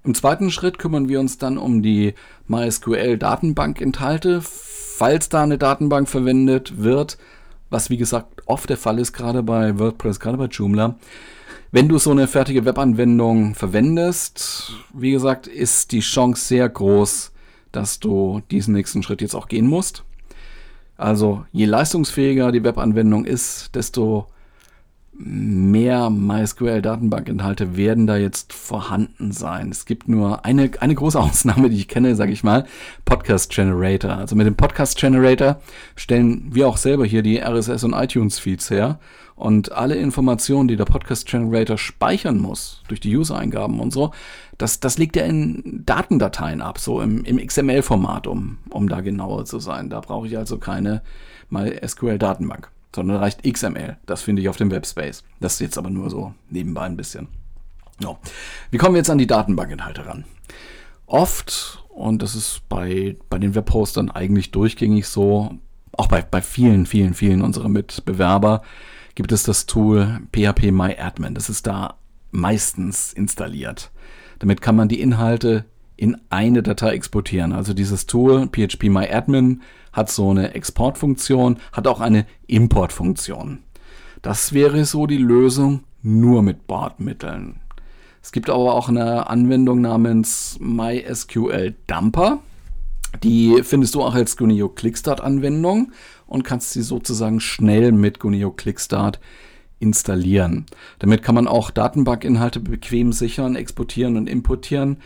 Im 0.04 0.14
zweiten 0.14 0.50
Schritt 0.50 0.78
kümmern 0.78 1.08
wir 1.08 1.20
uns 1.20 1.38
dann 1.38 1.58
um 1.58 1.82
die 1.82 2.14
MySQL-Datenbank-Inhalte, 2.48 4.42
falls 5.00 5.30
da 5.30 5.42
eine 5.42 5.56
Datenbank 5.56 6.10
verwendet 6.10 6.82
wird, 6.82 7.16
was 7.70 7.88
wie 7.88 7.96
gesagt 7.96 8.42
oft 8.44 8.68
der 8.68 8.76
Fall 8.76 8.98
ist, 8.98 9.14
gerade 9.14 9.42
bei 9.42 9.78
WordPress, 9.78 10.20
gerade 10.20 10.36
bei 10.36 10.44
Joomla. 10.44 10.96
Wenn 11.72 11.88
du 11.88 11.96
so 11.96 12.10
eine 12.10 12.28
fertige 12.28 12.66
Webanwendung 12.66 13.54
verwendest, 13.54 14.74
wie 14.92 15.12
gesagt, 15.12 15.46
ist 15.46 15.92
die 15.92 16.00
Chance 16.00 16.44
sehr 16.44 16.68
groß, 16.68 17.32
dass 17.72 17.98
du 17.98 18.42
diesen 18.50 18.74
nächsten 18.74 19.02
Schritt 19.02 19.22
jetzt 19.22 19.34
auch 19.34 19.48
gehen 19.48 19.66
musst. 19.66 20.04
Also 20.98 21.46
je 21.50 21.64
leistungsfähiger 21.64 22.52
die 22.52 22.62
Webanwendung 22.62 23.24
ist, 23.24 23.74
desto 23.74 24.26
mehr 25.22 26.08
MySQL-Datenbankinhalte 26.08 27.76
werden 27.76 28.06
da 28.06 28.16
jetzt 28.16 28.54
vorhanden 28.54 29.32
sein. 29.32 29.68
Es 29.70 29.84
gibt 29.84 30.08
nur 30.08 30.44
eine, 30.46 30.70
eine 30.80 30.94
große 30.94 31.20
Ausnahme, 31.20 31.68
die 31.68 31.76
ich 31.76 31.88
kenne, 31.88 32.16
sage 32.16 32.32
ich 32.32 32.42
mal, 32.42 32.64
Podcast 33.04 33.50
Generator. 33.52 34.12
Also 34.12 34.34
mit 34.34 34.46
dem 34.46 34.56
Podcast 34.56 34.98
Generator 34.98 35.60
stellen 35.94 36.48
wir 36.54 36.68
auch 36.68 36.78
selber 36.78 37.04
hier 37.04 37.22
die 37.22 37.38
RSS 37.38 37.84
und 37.84 37.92
iTunes-Feeds 37.92 38.70
her. 38.70 38.98
Und 39.36 39.72
alle 39.72 39.94
Informationen, 39.94 40.68
die 40.68 40.76
der 40.76 40.84
Podcast 40.84 41.26
Generator 41.26 41.78
speichern 41.78 42.38
muss, 42.38 42.82
durch 42.88 43.00
die 43.00 43.14
User-Eingaben 43.16 43.80
und 43.80 43.92
so, 43.92 44.12
das, 44.58 44.80
das 44.80 44.98
liegt 44.98 45.16
ja 45.16 45.24
in 45.24 45.82
Datendateien 45.86 46.60
ab, 46.60 46.78
so 46.78 47.00
im, 47.00 47.24
im 47.24 47.38
XML-Format, 47.38 48.26
um, 48.26 48.58
um 48.70 48.88
da 48.88 49.00
genauer 49.00 49.44
zu 49.44 49.58
sein. 49.58 49.90
Da 49.90 50.00
brauche 50.00 50.26
ich 50.26 50.36
also 50.36 50.58
keine 50.58 51.02
MySQL-Datenbank 51.50 52.70
sondern 52.94 53.18
reicht 53.18 53.42
XML. 53.42 53.96
Das 54.06 54.22
finde 54.22 54.42
ich 54.42 54.48
auf 54.48 54.56
dem 54.56 54.70
Webspace. 54.70 55.24
Das 55.40 55.54
ist 55.54 55.60
jetzt 55.60 55.78
aber 55.78 55.90
nur 55.90 56.10
so 56.10 56.34
nebenbei 56.48 56.82
ein 56.82 56.96
bisschen. 56.96 57.28
Ja. 58.00 58.18
Wie 58.70 58.78
kommen 58.78 58.94
wir 58.94 59.00
jetzt 59.00 59.10
an 59.10 59.18
die 59.18 59.26
Datenbankinhalte 59.26 60.06
ran? 60.06 60.24
Oft, 61.06 61.84
und 61.88 62.22
das 62.22 62.34
ist 62.34 62.62
bei, 62.68 63.16
bei 63.28 63.38
den 63.38 63.54
Webhostern 63.54 64.10
eigentlich 64.10 64.50
durchgängig 64.50 65.06
so, 65.06 65.58
auch 65.92 66.06
bei, 66.06 66.22
bei 66.22 66.40
vielen, 66.40 66.86
vielen, 66.86 67.14
vielen 67.14 67.42
unserer 67.42 67.68
Mitbewerber, 67.68 68.62
gibt 69.14 69.32
es 69.32 69.42
das 69.42 69.66
Tool 69.66 70.20
PHP 70.32 70.70
MyAdmin. 70.70 71.34
Das 71.34 71.50
ist 71.50 71.66
da 71.66 71.96
meistens 72.30 73.12
installiert. 73.12 73.90
Damit 74.38 74.62
kann 74.62 74.76
man 74.76 74.88
die 74.88 75.00
Inhalte 75.00 75.66
in 75.96 76.16
eine 76.30 76.62
Datei 76.62 76.92
exportieren. 76.92 77.52
Also 77.52 77.74
dieses 77.74 78.06
Tool 78.06 78.48
PHP 78.48 78.84
MyAdmin 78.84 79.60
hat 79.92 80.10
so 80.10 80.30
eine 80.30 80.54
Exportfunktion, 80.54 81.58
hat 81.72 81.86
auch 81.86 82.00
eine 82.00 82.26
Importfunktion. 82.46 83.60
Das 84.22 84.52
wäre 84.52 84.84
so 84.84 85.06
die 85.06 85.16
Lösung 85.16 85.84
nur 86.02 86.42
mit 86.42 86.66
Bordmitteln. 86.66 87.60
Es 88.22 88.32
gibt 88.32 88.50
aber 88.50 88.74
auch 88.74 88.88
eine 88.88 89.28
Anwendung 89.30 89.80
namens 89.80 90.58
MySQL 90.60 91.74
Dumper. 91.86 92.40
Die 93.22 93.62
findest 93.62 93.94
du 93.94 94.02
auch 94.02 94.14
als 94.14 94.36
Gunio 94.36 94.68
Clickstart 94.68 95.20
Anwendung 95.20 95.92
und 96.26 96.44
kannst 96.44 96.72
sie 96.72 96.82
sozusagen 96.82 97.40
schnell 97.40 97.92
mit 97.92 98.20
Gunio 98.20 98.50
Clickstart 98.50 99.18
installieren. 99.80 100.66
Damit 100.98 101.22
kann 101.22 101.34
man 101.34 101.48
auch 101.48 101.70
Datenbankinhalte 101.70 102.60
bequem 102.60 103.12
sichern, 103.12 103.56
exportieren 103.56 104.16
und 104.16 104.28
importieren 104.28 104.98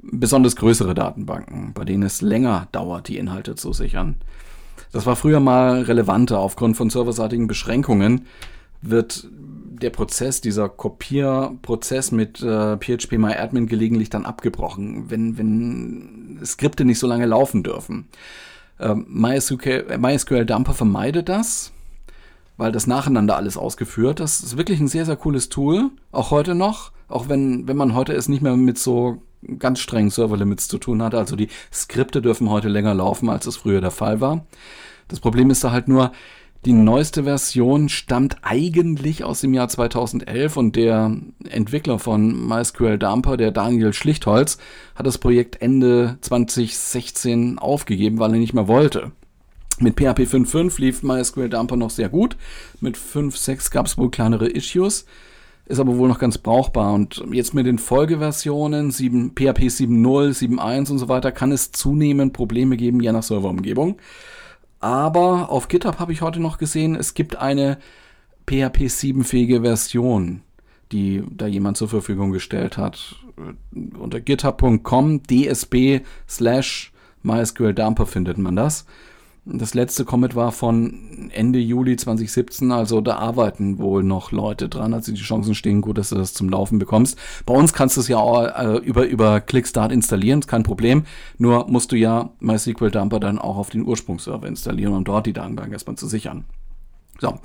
besonders 0.00 0.56
größere 0.56 0.94
Datenbanken, 0.94 1.72
bei 1.74 1.84
denen 1.84 2.02
es 2.02 2.20
länger 2.20 2.68
dauert, 2.72 3.08
die 3.08 3.18
Inhalte 3.18 3.54
zu 3.54 3.72
sichern. 3.72 4.16
Das 4.92 5.06
war 5.06 5.16
früher 5.16 5.40
mal 5.40 5.82
relevanter. 5.82 6.38
Aufgrund 6.38 6.76
von 6.76 6.90
serverseitigen 6.90 7.46
Beschränkungen 7.46 8.26
wird 8.80 9.28
der 9.30 9.90
Prozess, 9.90 10.40
dieser 10.40 10.68
Kopierprozess 10.68 12.10
mit 12.10 12.42
äh, 12.42 12.76
PHP 12.76 13.16
gelegentlich 13.66 14.10
dann 14.10 14.26
abgebrochen, 14.26 15.10
wenn, 15.10 15.38
wenn 15.38 16.40
Skripte 16.44 16.84
nicht 16.84 16.98
so 16.98 17.06
lange 17.06 17.26
laufen 17.26 17.62
dürfen. 17.62 18.08
Ähm, 18.80 19.06
MySQL, 19.08 19.98
MySQL 19.98 20.46
Dumper 20.46 20.74
vermeidet 20.74 21.28
das, 21.28 21.72
weil 22.56 22.72
das 22.72 22.86
nacheinander 22.86 23.36
alles 23.36 23.56
ausgeführt. 23.56 24.20
Das 24.20 24.40
ist 24.40 24.56
wirklich 24.56 24.80
ein 24.80 24.88
sehr, 24.88 25.06
sehr 25.06 25.16
cooles 25.16 25.48
Tool, 25.48 25.90
auch 26.12 26.30
heute 26.30 26.54
noch, 26.54 26.92
auch 27.08 27.28
wenn, 27.28 27.68
wenn 27.68 27.76
man 27.76 27.94
heute 27.94 28.12
es 28.14 28.28
nicht 28.28 28.42
mehr 28.42 28.56
mit 28.56 28.78
so 28.78 29.22
ganz 29.58 29.80
strengen 29.80 30.10
Serverlimits 30.10 30.68
zu 30.68 30.78
tun 30.78 31.02
hat. 31.02 31.14
Also 31.14 31.36
die 31.36 31.48
Skripte 31.72 32.22
dürfen 32.22 32.50
heute 32.50 32.68
länger 32.68 32.94
laufen, 32.94 33.28
als 33.28 33.46
es 33.46 33.56
früher 33.56 33.80
der 33.80 33.90
Fall 33.90 34.20
war. 34.20 34.46
Das 35.08 35.20
Problem 35.20 35.50
ist 35.50 35.64
da 35.64 35.70
halt 35.70 35.88
nur, 35.88 36.12
die 36.64 36.72
neueste 36.72 37.22
Version 37.22 37.88
stammt 37.88 38.38
eigentlich 38.42 39.22
aus 39.22 39.40
dem 39.40 39.54
Jahr 39.54 39.68
2011 39.68 40.56
und 40.56 40.74
der 40.74 41.16
Entwickler 41.48 42.00
von 42.00 42.48
MySQL 42.48 42.98
Dumper, 42.98 43.36
der 43.36 43.52
Daniel 43.52 43.92
Schlichtholz, 43.92 44.58
hat 44.96 45.06
das 45.06 45.18
Projekt 45.18 45.62
Ende 45.62 46.18
2016 46.20 47.60
aufgegeben, 47.60 48.18
weil 48.18 48.32
er 48.32 48.38
nicht 48.38 48.54
mehr 48.54 48.66
wollte. 48.66 49.12
Mit 49.78 49.94
PHP 49.94 50.22
5.5 50.22 50.80
lief 50.80 51.02
MySQL 51.04 51.48
Dumper 51.48 51.76
noch 51.76 51.90
sehr 51.90 52.08
gut. 52.08 52.36
Mit 52.80 52.96
5.6 52.96 53.70
gab 53.70 53.86
es 53.86 53.96
wohl 53.96 54.10
kleinere 54.10 54.48
Issues 54.48 55.06
ist 55.68 55.80
aber 55.80 55.98
wohl 55.98 56.08
noch 56.08 56.18
ganz 56.18 56.38
brauchbar. 56.38 56.94
Und 56.94 57.22
jetzt 57.30 57.54
mit 57.54 57.66
den 57.66 57.78
Folgeversionen 57.78 58.90
7, 58.90 59.32
PHP 59.32 59.68
7.0, 59.68 60.30
7.1 60.30 60.90
und 60.90 60.98
so 60.98 61.08
weiter 61.08 61.30
kann 61.30 61.52
es 61.52 61.72
zunehmend 61.72 62.32
Probleme 62.32 62.76
geben, 62.76 63.00
je 63.00 63.12
nach 63.12 63.22
Serverumgebung. 63.22 63.98
Aber 64.80 65.50
auf 65.50 65.68
GitHub 65.68 65.98
habe 65.98 66.12
ich 66.12 66.22
heute 66.22 66.40
noch 66.40 66.58
gesehen, 66.58 66.94
es 66.94 67.14
gibt 67.14 67.36
eine 67.36 67.78
PHP 68.46 68.86
7-fähige 68.86 69.62
Version, 69.62 70.40
die 70.90 71.22
da 71.30 71.46
jemand 71.46 71.76
zur 71.76 71.88
Verfügung 71.88 72.32
gestellt 72.32 72.78
hat. 72.78 73.16
Unter 73.98 74.20
github.com 74.20 75.22
dsb 75.22 76.00
slash 76.28 76.92
MySQL 77.22 77.74
Dumper 77.74 78.06
findet 78.06 78.38
man 78.38 78.56
das. 78.56 78.86
Das 79.50 79.72
letzte 79.72 80.04
Commit 80.04 80.34
war 80.34 80.52
von 80.52 81.30
Ende 81.32 81.58
Juli 81.58 81.96
2017, 81.96 82.70
also 82.70 83.00
da 83.00 83.16
arbeiten 83.16 83.78
wohl 83.78 84.02
noch 84.02 84.30
Leute 84.30 84.68
dran. 84.68 84.92
Also 84.92 85.10
die 85.12 85.22
Chancen 85.22 85.54
stehen 85.54 85.80
gut, 85.80 85.96
dass 85.96 86.10
du 86.10 86.16
das 86.16 86.34
zum 86.34 86.50
Laufen 86.50 86.78
bekommst. 86.78 87.18
Bei 87.46 87.54
uns 87.54 87.72
kannst 87.72 87.96
du 87.96 88.02
es 88.02 88.08
ja 88.08 88.18
auch 88.18 88.44
äh, 88.44 88.76
über, 88.78 89.06
über 89.06 89.40
Clickstart 89.40 89.90
installieren, 89.90 90.42
kein 90.42 90.64
Problem. 90.64 91.04
Nur 91.38 91.66
musst 91.66 91.92
du 91.92 91.96
ja 91.96 92.30
MySQL 92.40 92.90
Dumper 92.90 93.20
dann 93.20 93.38
auch 93.38 93.56
auf 93.56 93.70
den 93.70 93.86
Ursprungsserver 93.86 94.46
installieren, 94.46 94.92
um 94.92 95.04
dort 95.04 95.26
die 95.26 95.32
Datenbank 95.32 95.72
erstmal 95.72 95.96
zu 95.96 96.06
sichern. 96.06 96.44
So. 97.18 97.38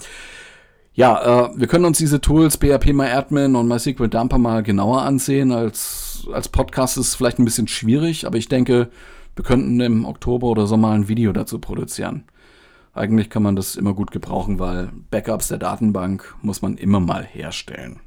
Ja, 0.95 1.47
äh, 1.47 1.49
wir 1.55 1.67
können 1.67 1.85
uns 1.85 1.99
diese 1.99 2.19
Tools 2.19 2.57
PHP 2.57 2.91
MyAdmin 2.93 3.55
und 3.55 3.67
MySQL 3.67 4.09
Dumper 4.09 4.39
mal 4.39 4.61
genauer 4.61 5.03
ansehen. 5.03 5.53
Als, 5.53 6.27
als 6.33 6.49
Podcast 6.49 6.97
ist 6.97 7.07
es 7.07 7.15
vielleicht 7.15 7.39
ein 7.39 7.45
bisschen 7.45 7.69
schwierig, 7.69 8.27
aber 8.27 8.37
ich 8.37 8.49
denke, 8.49 8.89
wir 9.35 9.43
könnten 9.43 9.79
im 9.79 10.05
Oktober 10.05 10.47
oder 10.47 10.67
Sommer 10.67 10.91
ein 10.91 11.07
Video 11.07 11.33
dazu 11.33 11.59
produzieren. 11.59 12.25
Eigentlich 12.93 13.29
kann 13.29 13.41
man 13.41 13.55
das 13.55 13.75
immer 13.75 13.93
gut 13.93 14.11
gebrauchen, 14.11 14.59
weil 14.59 14.91
Backups 15.09 15.47
der 15.47 15.57
Datenbank 15.57 16.35
muss 16.41 16.61
man 16.61 16.77
immer 16.77 16.99
mal 16.99 17.23
herstellen. 17.23 17.99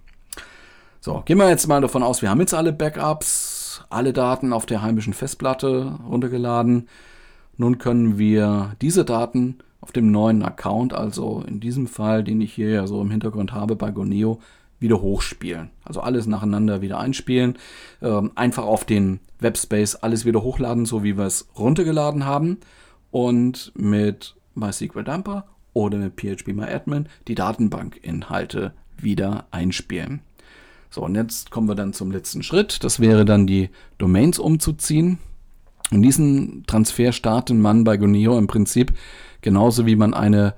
So, 1.00 1.22
gehen 1.24 1.38
wir 1.38 1.48
jetzt 1.48 1.66
mal 1.66 1.80
davon 1.80 2.02
aus, 2.02 2.22
wir 2.22 2.30
haben 2.30 2.40
jetzt 2.40 2.54
alle 2.54 2.72
Backups, 2.72 3.84
alle 3.90 4.12
Daten 4.12 4.52
auf 4.52 4.66
der 4.66 4.82
heimischen 4.82 5.12
Festplatte 5.12 5.98
runtergeladen. 6.08 6.88
Nun 7.56 7.78
können 7.78 8.18
wir 8.18 8.74
diese 8.80 9.04
Daten 9.04 9.58
auf 9.80 9.92
dem 9.92 10.10
neuen 10.10 10.42
Account, 10.42 10.94
also 10.94 11.42
in 11.46 11.60
diesem 11.60 11.86
Fall, 11.86 12.24
den 12.24 12.40
ich 12.40 12.52
hier 12.52 12.70
ja 12.70 12.86
so 12.86 13.00
im 13.00 13.10
Hintergrund 13.10 13.52
habe 13.52 13.76
bei 13.76 13.90
Goneo, 13.90 14.40
wieder 14.78 15.00
hochspielen. 15.00 15.70
Also 15.84 16.00
alles 16.00 16.26
nacheinander 16.26 16.82
wieder 16.82 16.98
einspielen. 16.98 17.56
Ähm, 18.02 18.32
einfach 18.34 18.64
auf 18.64 18.84
den 18.84 19.20
Webspace 19.40 19.96
alles 19.96 20.24
wieder 20.24 20.42
hochladen, 20.42 20.86
so 20.86 21.02
wie 21.02 21.16
wir 21.16 21.24
es 21.24 21.48
runtergeladen 21.58 22.24
haben. 22.24 22.58
Und 23.10 23.72
mit 23.76 24.36
MySQL 24.54 25.04
Dumper 25.04 25.46
oder 25.72 25.98
mit 25.98 26.20
PHPMyAdmin 26.20 27.08
die 27.28 27.34
Datenbankinhalte 27.34 28.72
wieder 28.98 29.46
einspielen. 29.50 30.20
So, 30.90 31.02
und 31.02 31.14
jetzt 31.14 31.50
kommen 31.50 31.68
wir 31.68 31.74
dann 31.74 31.92
zum 31.92 32.10
letzten 32.10 32.42
Schritt. 32.42 32.82
Das 32.84 33.00
wäre 33.00 33.24
dann 33.24 33.46
die 33.46 33.70
Domains 33.98 34.38
umzuziehen. 34.38 35.18
Und 35.90 36.02
diesen 36.02 36.64
Transfer 36.66 37.12
startet 37.12 37.56
man 37.56 37.84
bei 37.84 37.96
Goneo 37.96 38.38
im 38.38 38.46
Prinzip 38.46 38.92
genauso 39.40 39.86
wie 39.86 39.96
man 39.96 40.14
eine 40.14 40.54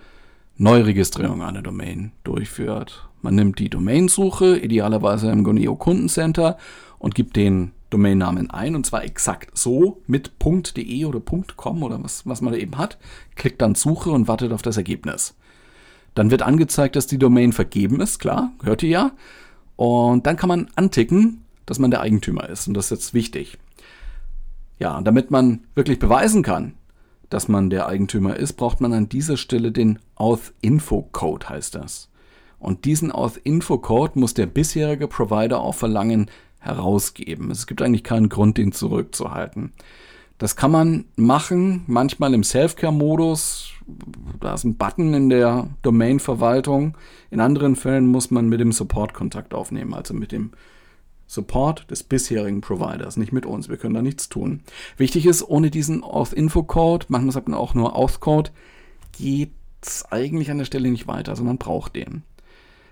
Neuregistrierung 0.56 1.42
einer 1.42 1.62
Domain 1.62 2.12
durchführt. 2.24 3.08
Man 3.20 3.34
nimmt 3.34 3.58
die 3.58 3.68
Domainsuche, 3.68 4.56
idealerweise 4.56 5.30
im 5.30 5.44
Goneo 5.44 5.76
Kundencenter, 5.76 6.56
und 6.98 7.14
gibt 7.14 7.36
den 7.36 7.72
Domainnamen 7.90 8.50
ein 8.50 8.76
und 8.76 8.84
zwar 8.84 9.04
exakt 9.04 9.56
so 9.56 10.02
mit 10.06 10.32
.de 10.76 11.04
oder 11.04 11.20
.com 11.56 11.82
oder 11.82 12.02
was, 12.02 12.26
was 12.26 12.40
man 12.40 12.54
eben 12.54 12.76
hat, 12.76 12.98
klickt 13.34 13.62
dann 13.62 13.74
Suche 13.74 14.10
und 14.10 14.28
wartet 14.28 14.52
auf 14.52 14.62
das 14.62 14.76
Ergebnis. 14.76 15.34
Dann 16.14 16.30
wird 16.30 16.42
angezeigt, 16.42 16.96
dass 16.96 17.06
die 17.06 17.18
Domain 17.18 17.52
vergeben 17.52 18.00
ist, 18.00 18.18
klar, 18.18 18.52
hört 18.62 18.82
ihr 18.82 18.88
ja. 18.88 19.12
Und 19.76 20.26
dann 20.26 20.36
kann 20.36 20.48
man 20.48 20.68
anticken, 20.74 21.44
dass 21.66 21.78
man 21.78 21.90
der 21.90 22.00
Eigentümer 22.00 22.48
ist 22.48 22.66
und 22.66 22.74
das 22.74 22.86
ist 22.86 22.90
jetzt 22.90 23.14
wichtig. 23.14 23.58
Ja, 24.78 24.96
und 24.96 25.04
damit 25.06 25.30
man 25.30 25.60
wirklich 25.74 25.98
beweisen 25.98 26.42
kann, 26.42 26.74
dass 27.30 27.48
man 27.48 27.70
der 27.70 27.86
Eigentümer 27.86 28.36
ist, 28.36 28.54
braucht 28.54 28.80
man 28.80 28.92
an 28.92 29.08
dieser 29.08 29.36
Stelle 29.36 29.72
den 29.72 29.98
Auth-Info-Code, 30.16 31.48
heißt 31.48 31.74
das. 31.74 32.08
Und 32.58 32.84
diesen 32.84 33.12
Auth-Info-Code 33.12 34.18
muss 34.18 34.34
der 34.34 34.46
bisherige 34.46 35.08
Provider 35.08 35.60
auch 35.60 35.74
verlangen, 35.74 36.30
herausgeben. 36.58 37.50
Es 37.50 37.66
gibt 37.66 37.82
eigentlich 37.82 38.04
keinen 38.04 38.28
Grund, 38.28 38.58
den 38.58 38.72
zurückzuhalten. 38.72 39.72
Das 40.38 40.54
kann 40.54 40.70
man 40.70 41.04
machen, 41.16 41.82
manchmal 41.88 42.32
im 42.32 42.44
Self-Care-Modus. 42.44 43.72
Da 44.40 44.54
ist 44.54 44.64
ein 44.64 44.76
Button 44.76 45.12
in 45.14 45.28
der 45.30 45.68
Domain-Verwaltung. 45.82 46.96
In 47.30 47.40
anderen 47.40 47.74
Fällen 47.74 48.06
muss 48.06 48.30
man 48.30 48.48
mit 48.48 48.60
dem 48.60 48.70
Support 48.70 49.14
Kontakt 49.14 49.52
aufnehmen, 49.52 49.94
also 49.94 50.14
mit 50.14 50.30
dem 50.30 50.52
Support 51.26 51.90
des 51.90 52.04
bisherigen 52.04 52.60
Providers, 52.60 53.16
nicht 53.16 53.32
mit 53.32 53.46
uns. 53.46 53.68
Wir 53.68 53.76
können 53.76 53.94
da 53.94 54.02
nichts 54.02 54.28
tun. 54.28 54.60
Wichtig 54.96 55.26
ist, 55.26 55.42
ohne 55.42 55.70
diesen 55.70 56.02
Auth-Info-Code, 56.02 57.06
manchmal 57.08 57.32
sagt 57.32 57.48
man 57.48 57.58
auch 57.58 57.74
nur 57.74 57.96
Auth-Code, 57.96 58.50
geht 59.12 59.50
es 59.82 60.10
eigentlich 60.10 60.50
an 60.50 60.58
der 60.58 60.64
Stelle 60.64 60.90
nicht 60.90 61.06
weiter. 61.06 61.32
Also 61.32 61.44
man 61.44 61.58
braucht 61.58 61.96
den. 61.96 62.22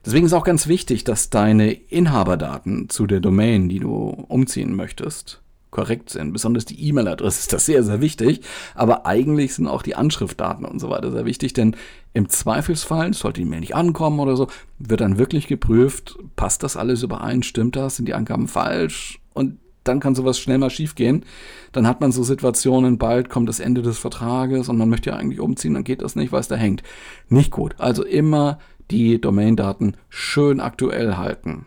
Deswegen 0.07 0.25
ist 0.25 0.33
auch 0.33 0.45
ganz 0.45 0.69
wichtig, 0.69 1.03
dass 1.03 1.31
deine 1.31 1.73
Inhaberdaten 1.73 2.89
zu 2.89 3.09
der 3.09 3.19
Domain, 3.19 3.69
die 3.69 3.81
du 3.81 3.91
umziehen 4.29 4.75
möchtest, 4.75 5.43
korrekt 5.73 6.11
sind. 6.11 6.33
Besonders 6.33 6.65
die 6.65 6.89
E-Mail-Adresse 6.89 7.41
ist 7.41 7.53
das 7.53 7.67
sehr, 7.67 7.83
sehr 7.83 8.01
wichtig. 8.01 8.41
Aber 8.77 9.05
eigentlich 9.05 9.55
sind 9.55 9.67
auch 9.67 9.83
die 9.83 9.97
Anschriftdaten 9.97 10.65
und 10.65 10.79
so 10.79 10.89
weiter 10.91 11.11
sehr 11.11 11.25
wichtig, 11.25 11.53
denn 11.55 11.75
im 12.15 12.29
Zweifelsfall, 12.29 13.13
sollte 13.15 13.41
die 13.41 13.47
Mail 13.47 13.61
nicht 13.61 13.75
ankommen 13.75 14.21
oder 14.21 14.37
so, 14.37 14.47
wird 14.79 15.01
dann 15.01 15.19
wirklich 15.19 15.49
geprüft, 15.49 16.17
passt 16.37 16.63
das 16.63 16.77
alles 16.77 17.03
überein, 17.03 17.43
stimmt 17.43 17.77
das, 17.77 17.97
sind 17.97 18.07
die 18.07 18.15
Angaben 18.15 18.49
falsch 18.49 19.21
und 19.35 19.59
dann 19.85 20.01
kann 20.01 20.15
sowas 20.15 20.39
schnell 20.39 20.59
mal 20.59 20.71
schiefgehen. 20.71 21.25
Dann 21.73 21.87
hat 21.87 22.01
man 22.01 22.11
so 22.11 22.23
Situationen, 22.23 22.99
bald 22.99 23.29
kommt 23.29 23.49
das 23.49 23.61
Ende 23.61 23.83
des 23.83 23.99
Vertrages 23.99 24.69
und 24.69 24.79
man 24.79 24.89
möchte 24.89 25.11
ja 25.11 25.17
eigentlich 25.17 25.41
umziehen, 25.41 25.75
dann 25.75 25.85
geht 25.85 26.03
das 26.03 26.17
nicht, 26.17 26.33
weil 26.33 26.41
es 26.41 26.49
da 26.49 26.57
hängt. 26.57 26.83
Nicht 27.29 27.51
gut. 27.51 27.75
Also 27.79 28.05
immer 28.05 28.59
die 28.91 29.21
Domain-Daten 29.21 29.97
schön 30.09 30.61
aktuell 30.61 31.17
halten. 31.17 31.67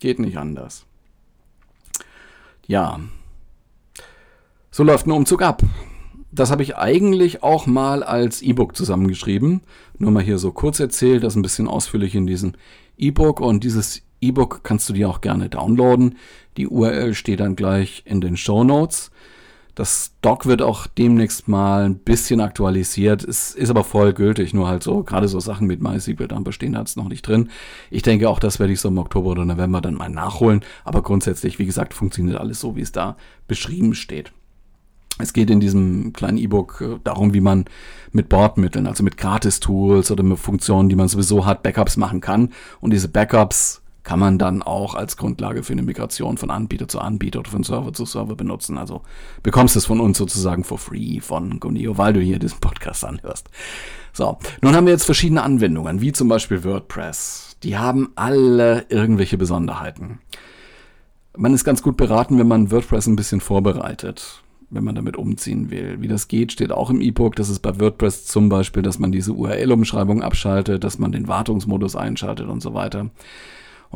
Geht 0.00 0.18
nicht 0.18 0.38
anders. 0.38 0.86
Ja, 2.66 3.00
so 4.76 4.82
läuft 4.82 5.06
ein 5.06 5.12
Umzug 5.12 5.40
ab. 5.40 5.62
Das 6.32 6.50
habe 6.50 6.62
ich 6.62 6.76
eigentlich 6.76 7.42
auch 7.42 7.66
mal 7.66 8.02
als 8.02 8.42
E-Book 8.42 8.76
zusammengeschrieben. 8.76 9.62
Nur 9.98 10.10
mal 10.10 10.22
hier 10.22 10.36
so 10.36 10.52
kurz 10.52 10.80
erzählt, 10.80 11.24
das 11.24 11.34
ein 11.34 11.40
bisschen 11.40 11.66
ausführlich 11.66 12.14
in 12.14 12.26
diesem 12.26 12.52
E-Book. 12.98 13.40
Und 13.40 13.64
dieses 13.64 14.02
E-Book 14.20 14.60
kannst 14.64 14.86
du 14.90 14.92
dir 14.92 15.08
auch 15.08 15.22
gerne 15.22 15.48
downloaden. 15.48 16.18
Die 16.58 16.68
URL 16.68 17.14
steht 17.14 17.40
dann 17.40 17.56
gleich 17.56 18.02
in 18.04 18.20
den 18.20 18.36
Show 18.36 18.64
Notes. 18.64 19.10
Das 19.76 20.12
Doc 20.22 20.46
wird 20.46 20.62
auch 20.62 20.86
demnächst 20.86 21.48
mal 21.48 21.84
ein 21.84 21.98
bisschen 21.98 22.40
aktualisiert. 22.40 23.22
Es 23.22 23.54
ist 23.54 23.68
aber 23.68 23.84
voll 23.84 24.14
gültig, 24.14 24.54
nur 24.54 24.68
halt 24.68 24.82
so, 24.82 25.02
gerade 25.02 25.28
so 25.28 25.38
Sachen 25.38 25.66
mit 25.66 25.82
MySQL 25.82 26.28
dann 26.28 26.44
bestehen 26.44 26.72
da 26.72 26.80
jetzt 26.80 26.96
noch 26.96 27.10
nicht 27.10 27.28
drin. 27.28 27.50
Ich 27.90 28.00
denke 28.00 28.30
auch, 28.30 28.38
das 28.38 28.58
werde 28.58 28.72
ich 28.72 28.80
so 28.80 28.88
im 28.88 28.96
Oktober 28.96 29.32
oder 29.32 29.44
November 29.44 29.82
dann 29.82 29.92
mal 29.92 30.08
nachholen. 30.08 30.62
Aber 30.84 31.02
grundsätzlich, 31.02 31.58
wie 31.58 31.66
gesagt, 31.66 31.92
funktioniert 31.92 32.40
alles 32.40 32.58
so, 32.58 32.74
wie 32.74 32.80
es 32.80 32.90
da 32.90 33.18
beschrieben 33.48 33.94
steht. 33.94 34.32
Es 35.18 35.34
geht 35.34 35.50
in 35.50 35.60
diesem 35.60 36.14
kleinen 36.14 36.38
E-Book 36.38 36.80
äh, 36.80 36.98
darum, 37.04 37.34
wie 37.34 37.42
man 37.42 37.66
mit 38.12 38.30
Bordmitteln, 38.30 38.86
also 38.86 39.04
mit 39.04 39.18
Gratis-Tools 39.18 40.10
oder 40.10 40.22
mit 40.22 40.38
Funktionen, 40.38 40.88
die 40.88 40.96
man 40.96 41.08
sowieso 41.08 41.44
hat, 41.44 41.62
Backups 41.62 41.98
machen 41.98 42.22
kann. 42.22 42.54
Und 42.80 42.94
diese 42.94 43.08
Backups 43.08 43.82
kann 44.06 44.20
man 44.20 44.38
dann 44.38 44.62
auch 44.62 44.94
als 44.94 45.16
Grundlage 45.16 45.64
für 45.64 45.72
eine 45.72 45.82
Migration 45.82 46.38
von 46.38 46.48
Anbieter 46.48 46.86
zu 46.86 47.00
Anbieter 47.00 47.40
oder 47.40 47.50
von 47.50 47.64
Server 47.64 47.92
zu 47.92 48.04
Server 48.04 48.36
benutzen. 48.36 48.78
Also 48.78 49.02
bekommst 49.42 49.74
es 49.74 49.84
von 49.84 49.98
uns 49.98 50.16
sozusagen 50.16 50.62
for 50.62 50.78
free 50.78 51.18
von 51.18 51.58
Goneo, 51.58 51.98
weil 51.98 52.12
du 52.12 52.20
hier 52.20 52.38
diesen 52.38 52.60
Podcast 52.60 53.04
anhörst. 53.04 53.50
So, 54.12 54.38
nun 54.62 54.76
haben 54.76 54.86
wir 54.86 54.92
jetzt 54.92 55.06
verschiedene 55.06 55.42
Anwendungen, 55.42 56.00
wie 56.00 56.12
zum 56.12 56.28
Beispiel 56.28 56.62
WordPress. 56.62 57.56
Die 57.64 57.78
haben 57.78 58.12
alle 58.14 58.86
irgendwelche 58.90 59.38
Besonderheiten. 59.38 60.20
Man 61.36 61.52
ist 61.52 61.64
ganz 61.64 61.82
gut 61.82 61.96
beraten, 61.96 62.38
wenn 62.38 62.46
man 62.46 62.70
WordPress 62.70 63.08
ein 63.08 63.16
bisschen 63.16 63.40
vorbereitet 63.40 64.40
wenn 64.68 64.82
man 64.82 64.96
damit 64.96 65.16
umziehen 65.16 65.70
will. 65.70 66.00
Wie 66.00 66.08
das 66.08 66.26
geht, 66.26 66.50
steht 66.50 66.72
auch 66.72 66.90
im 66.90 67.00
E-Book. 67.00 67.36
Das 67.36 67.48
ist 67.48 67.60
bei 67.60 67.78
WordPress 67.78 68.26
zum 68.26 68.48
Beispiel, 68.48 68.82
dass 68.82 68.98
man 68.98 69.12
diese 69.12 69.32
URL-Umschreibung 69.32 70.22
abschaltet, 70.22 70.82
dass 70.82 70.98
man 70.98 71.12
den 71.12 71.28
Wartungsmodus 71.28 71.94
einschaltet 71.94 72.48
und 72.48 72.60
so 72.60 72.74
weiter. 72.74 73.10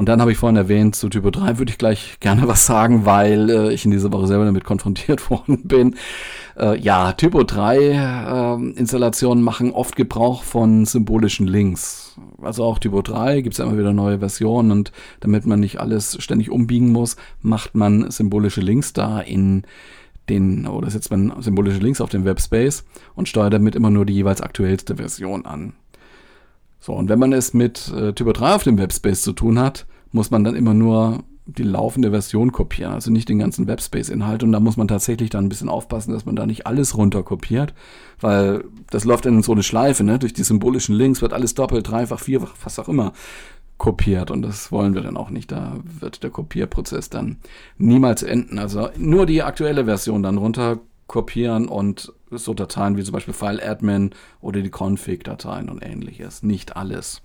Und 0.00 0.08
dann 0.08 0.22
habe 0.22 0.32
ich 0.32 0.38
vorhin 0.38 0.56
erwähnt, 0.56 0.96
zu 0.96 1.10
Typo 1.10 1.30
3 1.30 1.58
würde 1.58 1.72
ich 1.72 1.76
gleich 1.76 2.16
gerne 2.20 2.48
was 2.48 2.64
sagen, 2.64 3.04
weil 3.04 3.50
äh, 3.50 3.74
ich 3.74 3.84
in 3.84 3.90
dieser 3.90 4.10
Woche 4.10 4.28
selber 4.28 4.46
damit 4.46 4.64
konfrontiert 4.64 5.28
worden 5.30 5.64
bin. 5.64 5.94
Äh, 6.58 6.78
ja, 6.78 7.12
Typo 7.12 7.42
3 7.42 7.76
äh, 7.76 8.78
Installationen 8.78 9.44
machen 9.44 9.72
oft 9.72 9.96
Gebrauch 9.96 10.42
von 10.42 10.86
symbolischen 10.86 11.46
Links. 11.46 12.18
Also 12.40 12.64
auch 12.64 12.78
Typo 12.78 13.02
3 13.02 13.42
gibt 13.42 13.52
es 13.52 13.58
immer 13.58 13.76
wieder 13.76 13.92
neue 13.92 14.20
Versionen 14.20 14.70
und 14.70 14.90
damit 15.20 15.44
man 15.44 15.60
nicht 15.60 15.80
alles 15.80 16.16
ständig 16.18 16.50
umbiegen 16.50 16.92
muss, 16.92 17.16
macht 17.42 17.74
man 17.74 18.10
symbolische 18.10 18.62
Links 18.62 18.94
da 18.94 19.20
in 19.20 19.64
den, 20.30 20.66
oder 20.66 20.88
setzt 20.88 21.10
man 21.10 21.34
symbolische 21.42 21.80
Links 21.80 22.00
auf 22.00 22.08
den 22.08 22.24
Webspace 22.24 22.86
und 23.16 23.28
steuert 23.28 23.52
damit 23.52 23.74
immer 23.74 23.90
nur 23.90 24.06
die 24.06 24.14
jeweils 24.14 24.40
aktuellste 24.40 24.96
Version 24.96 25.44
an. 25.44 25.74
So, 26.78 26.94
und 26.94 27.10
wenn 27.10 27.18
man 27.18 27.34
es 27.34 27.52
mit 27.52 27.92
äh, 27.94 28.14
Typo 28.14 28.32
3 28.32 28.54
auf 28.54 28.62
dem 28.62 28.78
Webspace 28.78 29.20
zu 29.20 29.34
tun 29.34 29.58
hat, 29.58 29.84
muss 30.12 30.30
man 30.30 30.44
dann 30.44 30.56
immer 30.56 30.74
nur 30.74 31.24
die 31.46 31.62
laufende 31.62 32.10
Version 32.10 32.52
kopieren, 32.52 32.92
also 32.92 33.10
nicht 33.10 33.28
den 33.28 33.38
ganzen 33.38 33.66
Webspace-Inhalt. 33.66 34.42
Und 34.42 34.52
da 34.52 34.60
muss 34.60 34.76
man 34.76 34.88
tatsächlich 34.88 35.30
dann 35.30 35.46
ein 35.46 35.48
bisschen 35.48 35.68
aufpassen, 35.68 36.12
dass 36.12 36.26
man 36.26 36.36
da 36.36 36.46
nicht 36.46 36.66
alles 36.66 36.96
runterkopiert, 36.96 37.74
weil 38.20 38.64
das 38.90 39.04
läuft 39.04 39.26
in 39.26 39.42
so 39.42 39.52
eine 39.52 39.62
Schleife, 39.62 40.04
ne? 40.04 40.18
Durch 40.18 40.32
die 40.32 40.44
symbolischen 40.44 40.94
Links 40.94 41.22
wird 41.22 41.32
alles 41.32 41.54
doppelt, 41.54 41.88
dreifach, 41.88 42.20
vierfach, 42.20 42.54
was 42.62 42.78
auch 42.78 42.88
immer 42.88 43.12
kopiert. 43.78 44.30
Und 44.30 44.42
das 44.42 44.70
wollen 44.70 44.94
wir 44.94 45.02
dann 45.02 45.16
auch 45.16 45.30
nicht. 45.30 45.50
Da 45.50 45.78
wird 45.82 46.22
der 46.22 46.30
Kopierprozess 46.30 47.10
dann 47.10 47.38
niemals 47.78 48.22
enden. 48.22 48.58
Also 48.58 48.90
nur 48.96 49.26
die 49.26 49.42
aktuelle 49.42 49.86
Version 49.86 50.22
dann 50.22 50.38
runter 50.38 50.78
kopieren 51.06 51.66
und 51.66 52.12
so 52.30 52.54
Dateien 52.54 52.96
wie 52.96 53.02
zum 53.02 53.14
Beispiel 53.14 53.34
File 53.34 53.60
Admin 53.60 54.10
oder 54.40 54.60
die 54.60 54.70
Config-Dateien 54.70 55.68
und 55.68 55.82
ähnliches. 55.82 56.44
Nicht 56.44 56.76
alles. 56.76 57.22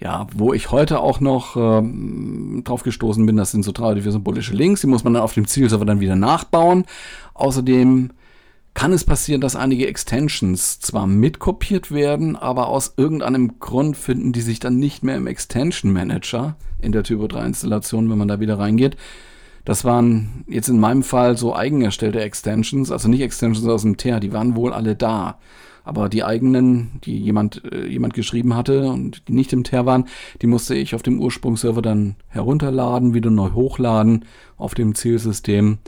Ja, 0.00 0.28
wo 0.32 0.52
ich 0.52 0.70
heute 0.70 1.00
auch 1.00 1.18
noch 1.18 1.56
ähm, 1.56 2.62
drauf 2.64 2.84
gestoßen 2.84 3.26
bin, 3.26 3.36
das 3.36 3.50
sind 3.50 3.64
so 3.64 3.72
drei 3.72 3.98
symbolische 4.00 4.54
Links, 4.54 4.80
die 4.82 4.86
muss 4.86 5.02
man 5.02 5.14
dann 5.14 5.22
auf 5.24 5.34
dem 5.34 5.48
Zielserver 5.48 5.84
dann 5.84 5.98
wieder 5.98 6.14
nachbauen. 6.14 6.84
Außerdem 7.34 8.10
kann 8.74 8.92
es 8.92 9.02
passieren, 9.02 9.40
dass 9.40 9.56
einige 9.56 9.88
Extensions 9.88 10.78
zwar 10.78 11.08
mitkopiert 11.08 11.90
werden, 11.90 12.36
aber 12.36 12.68
aus 12.68 12.94
irgendeinem 12.96 13.58
Grund 13.58 13.96
finden 13.96 14.32
die 14.32 14.40
sich 14.40 14.60
dann 14.60 14.78
nicht 14.78 15.02
mehr 15.02 15.16
im 15.16 15.26
Extension 15.26 15.92
Manager 15.92 16.54
in 16.80 16.92
der 16.92 17.02
Typo 17.02 17.26
3 17.26 17.46
Installation, 17.46 18.08
wenn 18.08 18.18
man 18.18 18.28
da 18.28 18.38
wieder 18.38 18.56
reingeht. 18.56 18.96
Das 19.64 19.84
waren 19.84 20.44
jetzt 20.46 20.68
in 20.68 20.78
meinem 20.78 21.02
Fall 21.02 21.36
so 21.36 21.56
eigen 21.56 21.82
erstellte 21.82 22.20
Extensions, 22.20 22.92
also 22.92 23.08
nicht 23.08 23.20
Extensions 23.20 23.66
aus 23.66 23.82
dem 23.82 23.96
TER, 23.96 24.20
die 24.20 24.32
waren 24.32 24.54
wohl 24.54 24.72
alle 24.72 24.94
da. 24.94 25.38
Aber 25.84 26.08
die 26.08 26.24
eigenen, 26.24 27.00
die 27.04 27.18
jemand, 27.18 27.62
äh, 27.72 27.86
jemand 27.86 28.14
geschrieben 28.14 28.54
hatte 28.54 28.90
und 28.90 29.26
die 29.28 29.32
nicht 29.32 29.52
im 29.52 29.64
TER 29.64 29.86
waren, 29.86 30.06
die 30.42 30.46
musste 30.46 30.74
ich 30.74 30.94
auf 30.94 31.02
dem 31.02 31.20
Ursprungsserver 31.20 31.82
dann 31.82 32.16
herunterladen, 32.28 33.14
wieder 33.14 33.30
neu 33.30 33.52
hochladen 33.52 34.24
auf 34.56 34.74
dem 34.74 34.94
Zielsystem. 34.94 35.78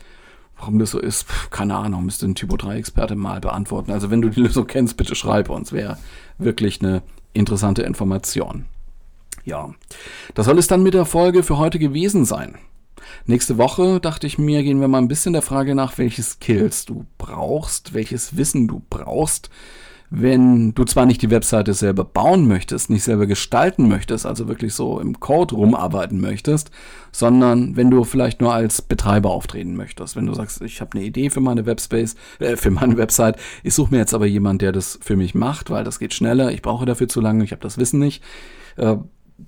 Warum 0.57 0.79
das 0.79 0.90
so 0.90 0.98
ist, 0.98 1.26
keine 1.50 1.76
Ahnung, 1.76 2.05
müsste 2.05 2.26
ein 2.26 2.35
Typo 2.35 2.57
3-Experte 2.57 3.16
mal 3.16 3.40
beantworten. 3.40 3.92
Also 3.92 4.11
wenn 4.11 4.20
du 4.20 4.29
die 4.29 4.40
Lösung 4.40 4.66
kennst, 4.66 4.96
bitte 4.96 5.14
schreib 5.14 5.48
uns. 5.48 5.72
Wäre 5.72 5.98
wirklich 6.38 6.83
eine 6.83 7.03
interessante 7.33 7.83
Information. 7.83 8.66
Ja, 9.44 9.70
das 10.35 10.46
soll 10.46 10.59
es 10.59 10.66
dann 10.66 10.83
mit 10.83 10.94
der 10.94 11.07
Folge 11.07 11.42
für 11.42 11.57
heute 11.57 11.79
gewesen 11.79 12.24
sein. 12.24 12.57
Nächste 13.26 13.58
Woche, 13.58 14.00
dachte 14.00 14.26
ich 14.26 14.38
mir, 14.38 14.62
gehen 14.62 14.80
wir 14.80 14.88
mal 14.88 14.98
ein 14.98 15.08
bisschen 15.08 15.32
der 15.32 15.42
Frage 15.42 15.74
nach, 15.74 15.98
welche 15.98 16.22
Skills 16.22 16.84
du 16.84 17.06
brauchst, 17.18 17.94
welches 17.94 18.36
Wissen 18.36 18.68
du 18.68 18.82
brauchst, 18.90 19.50
wenn 20.10 20.74
du 20.74 20.84
zwar 20.84 21.06
nicht 21.06 21.22
die 21.22 21.30
Webseite 21.30 21.72
selber 21.72 22.04
bauen 22.04 22.48
möchtest, 22.48 22.90
nicht 22.90 23.04
selber 23.04 23.26
gestalten 23.26 23.86
möchtest, 23.88 24.26
also 24.26 24.48
wirklich 24.48 24.74
so 24.74 24.98
im 24.98 25.20
Code 25.20 25.54
rumarbeiten 25.54 26.20
möchtest, 26.20 26.72
sondern 27.12 27.76
wenn 27.76 27.90
du 27.90 28.02
vielleicht 28.02 28.40
nur 28.40 28.52
als 28.52 28.82
Betreiber 28.82 29.30
auftreten 29.30 29.76
möchtest. 29.76 30.16
Wenn 30.16 30.26
du 30.26 30.34
sagst, 30.34 30.62
ich 30.62 30.80
habe 30.80 30.98
eine 30.98 31.06
Idee 31.06 31.30
für 31.30 31.40
meine 31.40 31.64
Webspace, 31.64 32.16
äh, 32.40 32.56
für 32.56 32.72
meine 32.72 32.96
Website, 32.96 33.36
ich 33.62 33.74
suche 33.74 33.92
mir 33.92 33.98
jetzt 33.98 34.14
aber 34.14 34.26
jemand, 34.26 34.62
der 34.62 34.72
das 34.72 34.98
für 35.00 35.16
mich 35.16 35.36
macht, 35.36 35.70
weil 35.70 35.84
das 35.84 36.00
geht 36.00 36.12
schneller, 36.12 36.50
ich 36.50 36.62
brauche 36.62 36.86
dafür 36.86 37.06
zu 37.06 37.20
lange, 37.20 37.44
ich 37.44 37.52
habe 37.52 37.62
das 37.62 37.78
Wissen 37.78 38.00
nicht. 38.00 38.20
Äh, 38.76 38.96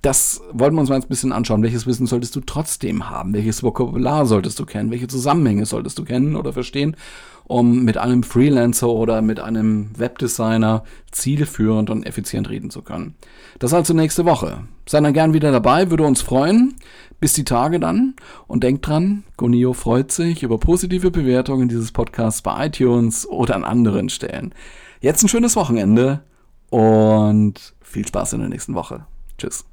das 0.00 0.40
wollten 0.52 0.76
wir 0.76 0.80
uns 0.80 0.88
mal 0.88 0.96
ein 0.96 1.08
bisschen 1.08 1.32
anschauen. 1.32 1.62
Welches 1.62 1.86
Wissen 1.86 2.06
solltest 2.06 2.34
du 2.34 2.40
trotzdem 2.40 3.10
haben? 3.10 3.34
Welches 3.34 3.62
Vokabular 3.62 4.26
solltest 4.26 4.58
du 4.58 4.64
kennen? 4.64 4.90
Welche 4.90 5.08
Zusammenhänge 5.08 5.66
solltest 5.66 5.98
du 5.98 6.04
kennen 6.04 6.36
oder 6.36 6.52
verstehen, 6.52 6.96
um 7.44 7.84
mit 7.84 7.98
einem 7.98 8.22
Freelancer 8.22 8.88
oder 8.88 9.20
mit 9.20 9.40
einem 9.40 9.90
Webdesigner 9.98 10.84
zielführend 11.10 11.90
und 11.90 12.06
effizient 12.06 12.48
reden 12.48 12.70
zu 12.70 12.82
können? 12.82 13.16
Das 13.58 13.74
also 13.74 13.92
nächste 13.92 14.24
Woche. 14.24 14.60
Sei 14.88 15.00
dann 15.00 15.12
gern 15.12 15.34
wieder 15.34 15.52
dabei, 15.52 15.90
würde 15.90 16.04
uns 16.04 16.22
freuen. 16.22 16.76
Bis 17.20 17.34
die 17.34 17.44
Tage 17.44 17.78
dann. 17.78 18.14
Und 18.48 18.64
denk 18.64 18.82
dran, 18.82 19.24
Gonio 19.36 19.74
freut 19.74 20.10
sich 20.10 20.42
über 20.42 20.58
positive 20.58 21.10
Bewertungen 21.10 21.68
dieses 21.68 21.92
Podcasts 21.92 22.42
bei 22.42 22.66
iTunes 22.66 23.28
oder 23.28 23.54
an 23.54 23.64
anderen 23.64 24.08
Stellen. 24.08 24.54
Jetzt 25.00 25.22
ein 25.22 25.28
schönes 25.28 25.54
Wochenende 25.54 26.22
und 26.70 27.74
viel 27.80 28.06
Spaß 28.06 28.32
in 28.32 28.40
der 28.40 28.48
nächsten 28.48 28.74
Woche. 28.74 29.06
Tschüss. 29.38 29.64